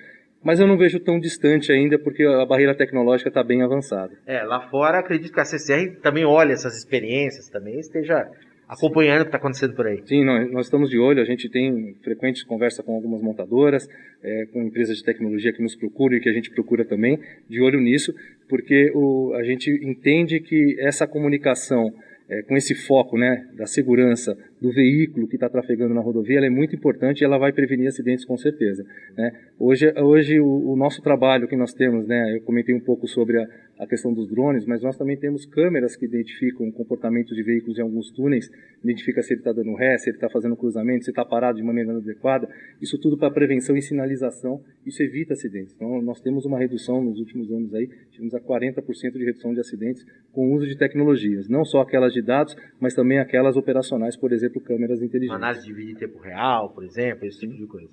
Mas 0.43 0.60
eu 0.60 0.67
não 0.67 0.77
vejo 0.77 0.99
tão 0.99 1.19
distante 1.19 1.71
ainda 1.71 1.99
porque 1.99 2.23
a 2.23 2.45
barreira 2.45 2.75
tecnológica 2.75 3.29
está 3.29 3.43
bem 3.43 3.62
avançada. 3.62 4.12
É, 4.25 4.41
lá 4.43 4.62
fora 4.69 4.99
acredito 4.99 5.32
que 5.32 5.39
a 5.39 5.45
CCR 5.45 5.99
também 6.01 6.25
olha 6.25 6.53
essas 6.53 6.75
experiências, 6.75 7.47
também 7.47 7.79
esteja 7.79 8.27
acompanhando 8.73 9.21
o 9.21 9.23
que 9.23 9.29
está 9.29 9.38
acontecendo 9.38 9.75
por 9.75 9.88
aí. 9.88 10.01
Sim, 10.05 10.23
nós, 10.23 10.51
nós, 10.51 10.65
estamos 10.65 10.89
de 10.89 10.97
olho, 10.97 11.21
a 11.21 11.25
gente 11.25 11.49
tem 11.49 11.95
frequente 12.03 12.45
conversa 12.45 12.83
com 12.83 12.95
algumas 12.95 13.21
montadoras, 13.21 13.88
é, 14.21 14.45
com 14.51 14.63
empresas 14.63 14.97
de 14.97 15.03
tecnologia 15.03 15.53
que 15.53 15.62
nos 15.62 15.75
procuram 15.75 16.17
e 16.17 16.19
que 16.19 16.29
a 16.29 16.33
gente 16.33 16.49
procura 16.51 16.83
também, 16.83 17.19
de 17.49 17.62
olho 17.62 17.79
nisso, 17.79 18.13
porque 18.49 18.91
o, 18.93 19.33
a 19.36 19.43
gente 19.43 19.69
entende 19.83 20.39
que 20.39 20.75
essa 20.79 21.07
comunicação 21.07 21.93
é, 22.29 22.41
com 22.43 22.55
esse 22.55 22.73
foco 22.73 23.17
né, 23.17 23.47
da 23.53 23.65
segurança 23.65 24.38
do 24.63 24.71
veículo 24.71 25.28
que 25.28 25.36
está 25.36 25.49
trafegando 25.49 25.93
na 25.93 25.99
rodovia, 25.99 26.39
é 26.39 26.49
muito 26.49 26.73
importante 26.73 27.19
e 27.19 27.26
ela 27.26 27.38
vai 27.38 27.52
prevenir 27.52 27.88
acidentes 27.88 28.23
com 28.23 28.38
certeza. 28.38 28.86
Né? 29.17 29.30
Hoje, 29.60 29.93
hoje 29.99 30.39
o, 30.39 30.71
o, 30.71 30.76
nosso 30.78 31.02
trabalho 31.02 31.49
que 31.49 31.56
nós 31.58 31.73
temos, 31.73 32.08
né, 32.08 32.38
eu 32.38 32.41
comentei 32.43 32.73
um 32.73 32.80
pouco 32.80 33.06
sobre 33.06 33.41
a, 33.41 33.47
a 33.80 33.86
questão 33.86 34.13
dos 34.13 34.30
drones, 34.30 34.65
mas 34.65 34.82
nós 34.82 34.95
também 34.95 35.17
temos 35.17 35.45
câmeras 35.45 35.97
que 35.97 36.06
identificam 36.06 36.71
comportamentos 36.71 37.36
de 37.36 37.43
veículos 37.43 37.78
em 37.78 37.82
alguns 37.82 38.10
túneis, 38.12 38.49
identifica 38.82 39.21
se 39.21 39.34
ele 39.34 39.41
está 39.41 39.52
dando 39.52 39.76
ré, 39.76 39.97
se 39.97 40.10
ele 40.10 40.17
está 40.17 40.30
fazendo 40.30 40.56
cruzamento, 40.56 41.04
se 41.04 41.12
está 41.12 41.26
parado 41.26 41.58
de 41.58 41.63
maneira 41.63 41.91
adequada. 41.97 42.47
Isso 42.82 42.97
tudo 42.97 43.17
para 43.17 43.32
prevenção 43.32 43.76
e 43.76 43.82
sinalização, 43.82 44.62
isso 44.86 45.04
evita 45.04 45.34
acidentes. 45.34 45.73
Então, 45.76 46.02
nós 46.02 46.21
temos 46.21 46.45
uma 46.45 46.58
redução 46.58 47.04
nos 47.04 47.19
últimos 47.19 47.52
anos 47.52 47.73
aí, 47.73 47.89
tivemos 48.12 48.34
a 48.34 48.39
40% 48.39 49.12
de 49.13 49.26
redução 49.26 49.54
de 49.54 49.60
acidentes 49.60 50.06
com 50.32 50.49
o 50.49 50.56
uso 50.56 50.67
de 50.67 50.78
tecnologias, 50.78 51.49
não 51.49 51.65
só 51.65 51.82
aquelas 51.82 52.13
de 52.13 52.21
dados, 52.21 52.56
mas 52.80 52.93
também 52.93 53.19
aquelas 53.19 53.58
operacionais, 53.58 54.15
por 54.15 54.32
exemplo, 54.32 54.52
câmeras 54.59 55.01
inteligentes. 55.01 55.35
Análise 55.35 55.65
de 55.65 55.73
vídeo 55.73 55.91
em 55.91 55.99
tempo 55.99 56.19
real, 56.19 56.69
por 56.69 56.83
exemplo, 56.83 57.25
esse 57.25 57.39
tipo 57.39 57.53
de 57.55 57.65
coisa. 57.65 57.89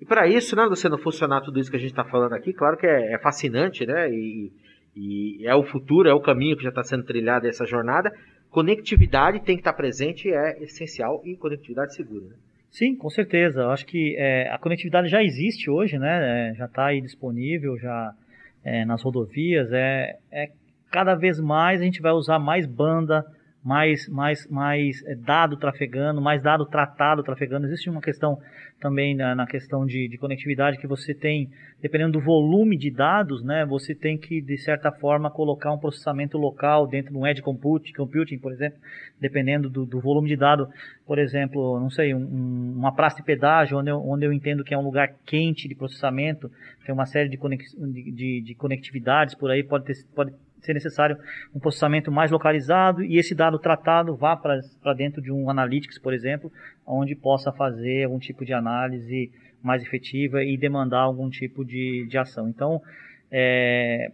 E 0.00 0.04
para 0.04 0.28
isso, 0.28 0.54
né, 0.54 0.66
você 0.68 0.88
não 0.88 0.98
funcionar 0.98 1.40
tudo 1.40 1.58
isso 1.58 1.70
que 1.70 1.76
a 1.76 1.80
gente 1.80 1.90
está 1.90 2.04
falando 2.04 2.32
aqui, 2.32 2.52
claro 2.52 2.76
que 2.76 2.86
é, 2.86 3.14
é 3.14 3.18
fascinante, 3.18 3.84
né? 3.84 4.10
E, 4.12 4.52
e 4.94 5.46
é 5.46 5.54
o 5.54 5.64
futuro, 5.64 6.08
é 6.08 6.14
o 6.14 6.20
caminho 6.20 6.56
que 6.56 6.62
já 6.62 6.68
está 6.68 6.82
sendo 6.82 7.04
trilhado 7.04 7.46
essa 7.46 7.64
jornada. 7.64 8.12
Conectividade 8.50 9.40
tem 9.40 9.56
que 9.56 9.60
estar 9.60 9.72
tá 9.72 9.76
presente, 9.76 10.32
é 10.32 10.62
essencial 10.62 11.20
e 11.24 11.36
conectividade 11.36 11.94
segura. 11.94 12.26
Né? 12.26 12.34
Sim, 12.70 12.96
com 12.96 13.10
certeza. 13.10 13.62
Eu 13.62 13.70
acho 13.70 13.86
que 13.86 14.16
é, 14.18 14.48
a 14.50 14.58
conectividade 14.58 15.08
já 15.08 15.22
existe 15.22 15.70
hoje, 15.70 15.98
né? 15.98 16.50
É, 16.50 16.54
já 16.54 16.66
está 16.66 16.86
aí 16.86 17.00
disponível, 17.00 17.78
já 17.78 18.12
é, 18.64 18.84
nas 18.84 19.02
rodovias. 19.02 19.72
É, 19.72 20.16
é 20.30 20.50
cada 20.90 21.14
vez 21.14 21.40
mais 21.40 21.80
a 21.80 21.84
gente 21.84 22.00
vai 22.00 22.12
usar 22.12 22.38
mais 22.38 22.66
banda, 22.66 23.24
mais, 23.64 24.08
mais, 24.08 24.46
mais 24.48 25.04
é, 25.06 25.14
dado 25.14 25.56
trafegando, 25.56 26.20
mais 26.20 26.42
dado 26.42 26.64
tratado 26.64 27.22
trafegando. 27.22 27.66
Existe 27.66 27.90
uma 27.90 28.00
questão 28.00 28.38
também 28.80 29.14
na, 29.14 29.34
na 29.34 29.46
questão 29.46 29.84
de, 29.84 30.08
de, 30.08 30.16
conectividade 30.16 30.78
que 30.78 30.86
você 30.86 31.12
tem, 31.12 31.50
dependendo 31.82 32.12
do 32.12 32.20
volume 32.20 32.78
de 32.78 32.90
dados, 32.90 33.42
né, 33.42 33.66
você 33.66 33.94
tem 33.94 34.16
que, 34.16 34.40
de 34.40 34.56
certa 34.58 34.92
forma, 34.92 35.30
colocar 35.30 35.72
um 35.72 35.78
processamento 35.78 36.38
local 36.38 36.86
dentro 36.86 37.12
de 37.12 37.18
um 37.18 37.26
edge 37.26 37.42
computing, 37.42 37.92
computing 37.92 38.38
por 38.38 38.52
exemplo, 38.52 38.78
dependendo 39.20 39.68
do, 39.68 39.84
do 39.84 40.00
volume 40.00 40.28
de 40.28 40.36
dado. 40.36 40.68
Por 41.04 41.18
exemplo, 41.18 41.80
não 41.80 41.90
sei, 41.90 42.14
um, 42.14 42.74
uma 42.76 42.94
praça 42.94 43.16
de 43.16 43.24
pedágio, 43.24 43.78
onde 43.78 43.90
eu, 43.90 43.98
onde 43.98 44.24
eu 44.24 44.32
entendo 44.32 44.62
que 44.62 44.72
é 44.72 44.78
um 44.78 44.84
lugar 44.84 45.12
quente 45.26 45.66
de 45.66 45.74
processamento, 45.74 46.50
tem 46.86 46.94
uma 46.94 47.06
série 47.06 47.28
de, 47.28 47.36
conex, 47.36 47.72
de, 47.72 48.12
de, 48.12 48.40
de 48.42 48.54
conectividades 48.54 49.34
por 49.34 49.50
aí, 49.50 49.64
pode 49.64 49.84
ter, 49.84 49.94
pode 50.14 50.32
ser 50.60 50.74
necessário 50.74 51.16
um 51.54 51.58
processamento 51.58 52.10
mais 52.10 52.30
localizado 52.30 53.02
e 53.02 53.18
esse 53.18 53.34
dado 53.34 53.58
tratado 53.58 54.16
vá 54.16 54.36
para 54.36 54.94
dentro 54.94 55.22
de 55.22 55.32
um 55.32 55.48
Analytics, 55.48 55.98
por 55.98 56.12
exemplo, 56.12 56.52
onde 56.86 57.14
possa 57.14 57.52
fazer 57.52 58.04
algum 58.04 58.18
tipo 58.18 58.44
de 58.44 58.52
análise 58.52 59.30
mais 59.62 59.82
efetiva 59.82 60.42
e 60.42 60.56
demandar 60.56 61.00
algum 61.00 61.28
tipo 61.28 61.64
de, 61.64 62.06
de 62.08 62.18
ação. 62.18 62.48
Então, 62.48 62.80
é, 63.30 64.10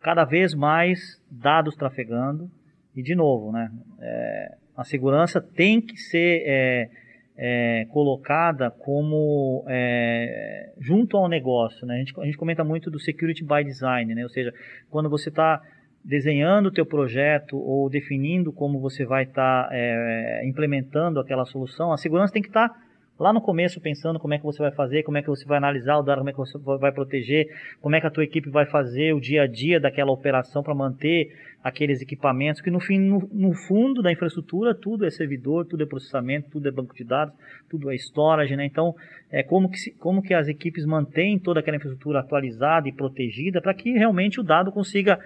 cada 0.00 0.24
vez 0.24 0.54
mais 0.54 1.20
dados 1.30 1.74
trafegando 1.76 2.50
e, 2.94 3.02
de 3.02 3.14
novo, 3.14 3.52
né, 3.52 3.70
é, 4.00 4.54
a 4.76 4.84
segurança 4.84 5.40
tem 5.40 5.80
que 5.80 5.96
ser 5.96 6.42
é, 6.46 6.90
é, 7.36 7.86
colocada 7.90 8.70
como 8.70 9.64
é, 9.68 10.72
junto 10.80 11.16
ao 11.16 11.28
negócio. 11.28 11.86
Né? 11.86 11.94
A, 11.94 11.98
gente, 11.98 12.20
a 12.20 12.24
gente 12.24 12.36
comenta 12.36 12.64
muito 12.64 12.90
do 12.90 12.98
security 12.98 13.44
by 13.44 13.64
design, 13.64 14.14
né? 14.14 14.22
ou 14.22 14.28
seja, 14.28 14.52
quando 14.90 15.08
você 15.08 15.28
está 15.28 15.62
desenhando 16.08 16.66
o 16.68 16.70
teu 16.70 16.86
projeto 16.86 17.58
ou 17.58 17.90
definindo 17.90 18.50
como 18.50 18.80
você 18.80 19.04
vai 19.04 19.24
estar 19.24 19.68
tá, 19.68 19.68
é, 19.70 20.42
implementando 20.46 21.20
aquela 21.20 21.44
solução, 21.44 21.92
a 21.92 21.98
segurança 21.98 22.32
tem 22.32 22.40
que 22.40 22.48
estar 22.48 22.70
tá 22.70 22.80
lá 23.18 23.30
no 23.30 23.42
começo 23.42 23.78
pensando 23.78 24.18
como 24.18 24.32
é 24.32 24.38
que 24.38 24.44
você 24.44 24.58
vai 24.62 24.70
fazer, 24.70 25.02
como 25.02 25.18
é 25.18 25.22
que 25.22 25.28
você 25.28 25.44
vai 25.44 25.58
analisar 25.58 25.98
o 25.98 26.02
dado, 26.02 26.18
como 26.18 26.30
é 26.30 26.32
que 26.32 26.38
você 26.38 26.56
vai 26.56 26.90
proteger, 26.92 27.48
como 27.82 27.94
é 27.94 28.00
que 28.00 28.06
a 28.06 28.10
tua 28.10 28.24
equipe 28.24 28.48
vai 28.48 28.64
fazer 28.64 29.12
o 29.12 29.20
dia 29.20 29.42
a 29.42 29.46
dia 29.46 29.78
daquela 29.78 30.10
operação 30.10 30.62
para 30.62 30.74
manter 30.74 31.30
aqueles 31.62 32.00
equipamentos, 32.00 32.62
que 32.62 32.70
no, 32.70 32.80
fim, 32.80 32.98
no, 32.98 33.28
no, 33.30 33.52
fundo 33.52 34.00
da 34.00 34.10
infraestrutura 34.10 34.74
tudo 34.74 35.04
é 35.04 35.10
servidor, 35.10 35.66
tudo 35.66 35.82
é 35.82 35.86
processamento, 35.86 36.48
tudo 36.50 36.68
é 36.68 36.70
banco 36.70 36.94
de 36.94 37.04
dados, 37.04 37.34
tudo 37.68 37.90
é 37.90 37.96
storage, 37.96 38.56
né? 38.56 38.64
Então, 38.64 38.94
é 39.30 39.42
como 39.42 39.68
que, 39.68 39.90
como 39.98 40.22
que 40.22 40.32
as 40.32 40.48
equipes 40.48 40.86
mantêm 40.86 41.38
toda 41.38 41.60
aquela 41.60 41.76
infraestrutura 41.76 42.20
atualizada 42.20 42.88
e 42.88 42.92
protegida 42.92 43.60
para 43.60 43.74
que 43.74 43.92
realmente 43.92 44.40
o 44.40 44.42
dado 44.42 44.72
consiga 44.72 45.18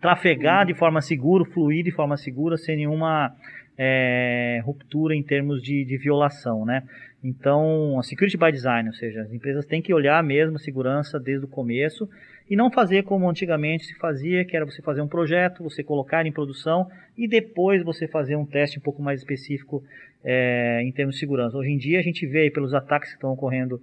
trafegar 0.00 0.66
de 0.66 0.74
forma 0.74 1.00
segura, 1.00 1.44
fluir 1.44 1.84
de 1.84 1.90
forma 1.90 2.16
segura, 2.16 2.56
sem 2.56 2.76
nenhuma 2.76 3.34
é, 3.76 4.60
ruptura 4.64 5.14
em 5.14 5.22
termos 5.22 5.62
de, 5.62 5.84
de, 5.84 5.96
violação, 5.96 6.64
né? 6.64 6.82
Então, 7.22 7.98
a 7.98 8.02
security 8.02 8.36
by 8.36 8.50
design, 8.50 8.88
ou 8.88 8.94
seja, 8.94 9.22
as 9.22 9.32
empresas 9.32 9.66
têm 9.66 9.82
que 9.82 9.92
olhar 9.94 10.22
mesmo 10.22 10.56
a 10.56 10.58
segurança 10.58 11.18
desde 11.18 11.44
o 11.44 11.48
começo 11.48 12.08
e 12.48 12.56
não 12.56 12.70
fazer 12.70 13.02
como 13.02 13.28
antigamente 13.28 13.84
se 13.84 13.94
fazia, 13.96 14.44
que 14.44 14.56
era 14.56 14.64
você 14.64 14.80
fazer 14.82 15.00
um 15.00 15.08
projeto, 15.08 15.62
você 15.62 15.82
colocar 15.82 16.26
em 16.26 16.32
produção 16.32 16.88
e 17.16 17.28
depois 17.28 17.82
você 17.82 18.08
fazer 18.08 18.36
um 18.36 18.46
teste 18.46 18.78
um 18.78 18.82
pouco 18.82 19.02
mais 19.02 19.20
específico 19.20 19.82
é, 20.24 20.80
em 20.82 20.92
termos 20.92 21.16
de 21.16 21.20
segurança. 21.20 21.56
Hoje 21.56 21.70
em 21.70 21.76
dia 21.76 21.98
a 21.98 22.02
gente 22.02 22.26
vê 22.26 22.50
pelos 22.50 22.72
ataques 22.72 23.10
que 23.10 23.16
estão 23.16 23.32
ocorrendo 23.32 23.80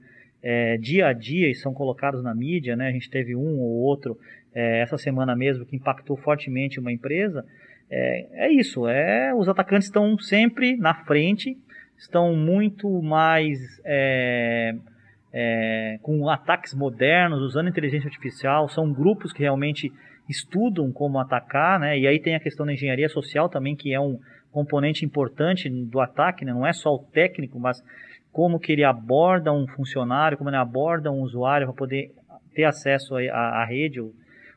é, 0.47 0.77
dia 0.77 1.08
a 1.08 1.13
dia 1.13 1.49
e 1.49 1.55
são 1.55 1.73
colocados 1.73 2.23
na 2.23 2.36
mídia, 2.36 2.75
né? 2.75 2.88
A 2.88 2.91
gente 2.91 3.10
teve 3.10 3.36
um 3.36 3.60
ou 3.60 3.81
outro 3.81 4.15
é, 4.53 4.79
essa 4.81 4.95
semana 4.95 5.36
mesmo 5.36 5.65
que 5.65 5.75
impactou 5.75 6.15
fortemente 6.15 6.79
uma 6.79 6.91
empresa. 6.91 7.43
É, 7.89 8.45
é 8.45 8.51
isso, 8.51 8.88
é 8.88 9.34
os 9.34 9.49
atacantes 9.49 9.88
estão 9.88 10.17
sempre 10.19 10.77
na 10.77 10.93
frente, 10.93 11.58
estão 11.97 12.36
muito 12.36 13.01
mais 13.01 13.60
é, 13.84 14.75
é, 15.34 15.97
com 16.03 16.29
ataques 16.29 16.75
modernos, 16.75 17.41
usando 17.41 17.67
inteligência 17.67 18.08
artificial, 18.08 18.69
são 18.69 18.93
grupos 18.93 19.34
que 19.34 19.41
realmente 19.41 19.91
estudam 20.29 20.91
como 20.91 21.17
atacar, 21.17 21.79
né? 21.79 21.97
E 21.97 22.05
aí 22.05 22.19
tem 22.19 22.36
a 22.36 22.39
questão 22.39 22.67
da 22.67 22.73
engenharia 22.73 23.10
social 23.10 23.49
também, 23.49 23.75
que 23.75 23.91
é 23.91 23.99
um 23.99 24.19
componente 24.51 25.03
importante 25.03 25.67
do 25.69 25.99
ataque, 25.99 26.45
né? 26.45 26.53
não 26.53 26.65
é 26.65 26.71
só 26.71 26.95
o 26.95 26.99
técnico, 26.99 27.60
mas 27.60 27.84
como 28.35 28.59
que 28.59 28.73
ele 28.73 28.83
aborda 28.83 29.53
um 29.53 29.65
funcionário, 29.65 30.37
como 30.37 30.49
ele 30.49 30.57
aborda 30.57 31.09
um 31.09 31.21
usuário 31.21 31.67
para 31.67 31.73
poder 31.73 32.11
ter 32.53 32.65
acesso 32.65 33.15
à, 33.15 33.63
rede 33.63 34.01
ou, 34.01 34.13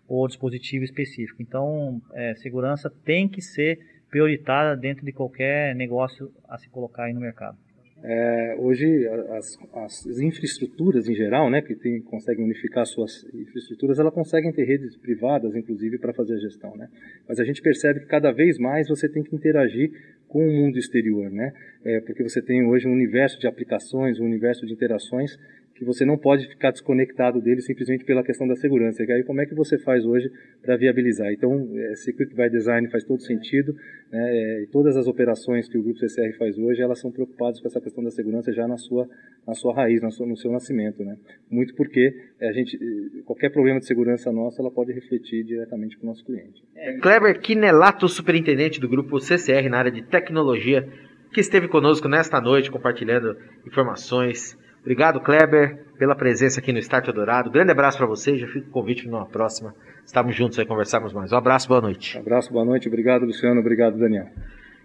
ou 0.09 0.27
dispositivo 0.27 0.85
específico. 0.85 1.41
Então, 1.41 2.03
é, 2.13 2.35
segurança 2.35 2.91
tem 3.05 3.29
que 3.29 3.41
ser 3.41 3.79
prioritária 4.11 4.77
dentro 4.77 5.07
de 5.07 5.13
qualquer 5.13 5.77
negócio 5.77 6.29
a 6.49 6.59
se 6.59 6.69
colocar 6.71 7.05
aí 7.05 7.13
no 7.13 7.21
mercado. 7.21 7.57
É, 8.03 8.55
hoje 8.59 9.09
as, 9.31 9.59
as, 9.75 10.07
infraestruturas 10.21 11.09
em 11.09 11.15
geral, 11.15 11.51
né, 11.51 11.61
que 11.61 11.75
tem, 11.75 12.01
conseguem 12.01 12.45
unificar 12.45 12.87
suas 12.87 13.25
infraestruturas, 13.35 13.99
elas 13.99 14.15
conseguem 14.15 14.53
ter 14.53 14.65
redes 14.65 14.97
privadas, 14.97 15.57
inclusive, 15.57 15.99
para 15.99 16.15
fazer 16.15 16.35
a 16.35 16.39
gestão, 16.39 16.77
né? 16.77 16.89
Mas 17.29 17.41
a 17.41 17.45
gente 17.45 17.61
percebe 17.61 18.01
que 18.01 18.07
cada 18.07 18.31
vez 18.31 18.57
mais 18.57 18.89
você 18.89 19.09
tem 19.09 19.25
que 19.25 19.35
interagir 19.35 19.91
com 20.29 20.47
o 20.47 20.53
mundo 20.53 20.79
exterior, 20.79 21.29
né? 21.31 21.53
É, 21.85 22.01
porque 22.01 22.23
você 22.23 22.41
tem 22.41 22.65
hoje 22.65 22.87
um 22.87 22.93
universo 22.93 23.39
de 23.41 23.49
aplicações, 23.49 24.21
um 24.21 24.27
universo 24.27 24.65
de 24.65 24.73
interações 24.73 25.37
que 25.79 25.85
você 25.85 26.05
não 26.05 26.19
pode 26.19 26.49
ficar 26.49 26.73
desconectado 26.73 27.41
dele 27.41 27.61
simplesmente 27.61 28.05
pela 28.05 28.25
questão 28.25 28.49
da 28.49 28.57
segurança. 28.57 29.05
E 29.05 29.13
aí 29.13 29.23
como 29.23 29.41
é 29.41 29.47
que 29.47 29.55
você 29.55 29.79
faz 29.79 30.05
hoje 30.05 30.29
para 30.61 30.77
viabilizar? 30.77 31.33
Então, 31.33 31.69
é, 31.73 31.95
Security 31.95 32.35
by 32.35 32.51
Design 32.51 32.91
faz 32.91 33.05
todo 33.05 33.23
sentido, 33.23 33.73
né? 34.11 34.29
É, 34.29 34.63
e 34.65 34.67
todas 34.67 34.97
as 34.97 35.07
operações 35.07 35.69
que 35.69 35.79
o 35.79 35.83
Grupo 35.83 36.01
CCR 36.01 36.37
faz 36.37 36.59
hoje, 36.59 36.83
elas 36.83 36.99
são 36.99 37.13
preocupadas 37.13 37.61
com 37.61 37.69
essa 37.69 37.81
questão 37.81 38.03
da 38.03 38.11
segurança 38.11 38.53
já 38.53 38.67
na 38.67 38.77
sua, 38.77 39.09
na 39.47 39.55
sua 39.55 39.73
raiz, 39.73 40.03
na 40.03 40.11
sua, 40.11 40.27
no 40.27 40.37
seu 40.37 40.51
nascimento, 40.51 41.05
né? 41.05 41.17
Muito 41.49 41.73
porque 41.77 42.13
a 42.41 42.53
gente, 42.53 42.77
qualquer 43.25 43.51
problema 43.51 43.79
de 43.79 43.87
segurança 43.87 44.33
nossa, 44.33 44.61
ela 44.61 44.73
pode 44.73 44.93
refletir 44.93 45.45
diretamente 45.45 45.97
para 45.97 46.07
o 46.07 46.09
nosso 46.09 46.25
cliente. 46.25 46.61
É, 46.75 46.99
Kleber 46.99 47.41
Quinelato, 47.41 48.09
superintendente 48.09 48.81
do 48.81 48.89
Grupo 48.89 49.21
CCR 49.21 49.69
na 49.71 49.79
área 49.79 49.93
de 49.93 50.03
tecnologia, 50.03 50.89
que 51.33 51.41
esteve 51.41 51.69
conosco 51.69 52.09
nesta 52.09 52.41
noite 52.41 52.69
compartilhando 52.69 53.37
informações 53.65 54.59
Obrigado, 54.89 55.21
Kleber, 55.21 55.85
pela 55.99 56.17
presença 56.17 56.61
aqui 56.61 56.73
no 56.73 56.79
Start 56.79 57.13
Dourado. 57.13 57.51
Grande 57.51 57.73
abraço 57.73 57.99
para 57.99 58.07
você, 58.07 58.39
já 58.39 58.47
fica 58.47 58.69
o 58.69 58.71
convite 58.71 59.07
para 59.07 59.19
uma 59.19 59.27
próxima. 59.27 59.75
Estamos 60.03 60.35
juntos 60.35 60.59
aí, 60.59 60.65
conversarmos 60.65 61.13
mais. 61.13 61.31
Um 61.31 61.37
abraço, 61.37 61.69
boa 61.69 61.83
noite. 61.83 62.17
Um 62.17 62.23
abraço, 62.23 62.51
boa 62.51 62.65
noite. 62.65 62.89
Obrigado, 62.89 63.27
Luciano. 63.27 63.61
Obrigado, 63.61 63.99
Daniel. 63.99 64.29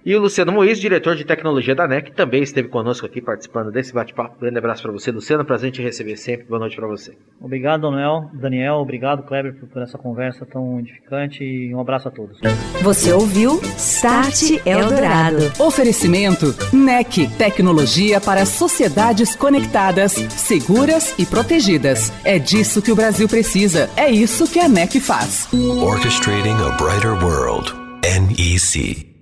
E 0.05 0.13
o 0.15 0.19
Luciano 0.19 0.51
Mois, 0.51 0.79
diretor 0.79 1.15
de 1.15 1.23
tecnologia 1.23 1.73
da 1.73 1.87
NEC, 1.87 2.11
também 2.11 2.43
esteve 2.43 2.67
conosco 2.67 3.05
aqui 3.05 3.21
participando 3.21 3.71
desse 3.71 3.93
bate-papo. 3.93 4.37
Grande 4.37 4.57
abraço 4.57 4.81
para 4.81 4.91
você, 4.91 5.11
Luciano. 5.11 5.45
Prazer 5.45 5.69
em 5.69 5.71
te 5.71 5.81
receber 5.81 6.17
sempre. 6.17 6.45
Boa 6.45 6.59
noite 6.59 6.75
para 6.75 6.87
você. 6.87 7.15
Obrigado, 7.39 7.89
Daniel. 7.89 8.29
Daniel, 8.33 8.75
obrigado, 8.75 9.23
Kleber, 9.23 9.55
por, 9.55 9.81
essa 9.81 9.97
conversa 9.97 10.45
tão 10.45 10.77
edificante 10.79 11.41
e 11.41 11.73
um 11.73 11.79
abraço 11.79 12.09
a 12.09 12.11
todos. 12.11 12.37
Você 12.81 13.13
ouviu 13.13 13.61
Start 13.77 14.59
Eldorado. 14.65 15.37
Oferecimento 15.57 16.47
NEC, 16.73 17.29
tecnologia 17.37 18.19
para 18.19 18.45
sociedades 18.45 19.37
conectadas, 19.37 20.11
seguras 20.11 21.17
e 21.17 21.25
protegidas. 21.25 22.11
É 22.25 22.37
disso 22.37 22.81
que 22.81 22.91
o 22.91 22.95
Brasil 22.95 23.29
precisa. 23.29 23.89
É 23.95 24.11
isso 24.11 24.51
que 24.51 24.59
a 24.59 24.67
NEC 24.67 24.99
faz. 24.99 25.47
Orchestrating 25.53 26.57
a 26.61 26.75
brighter 26.75 27.13
world. 27.23 27.73
NEC. 28.03 29.12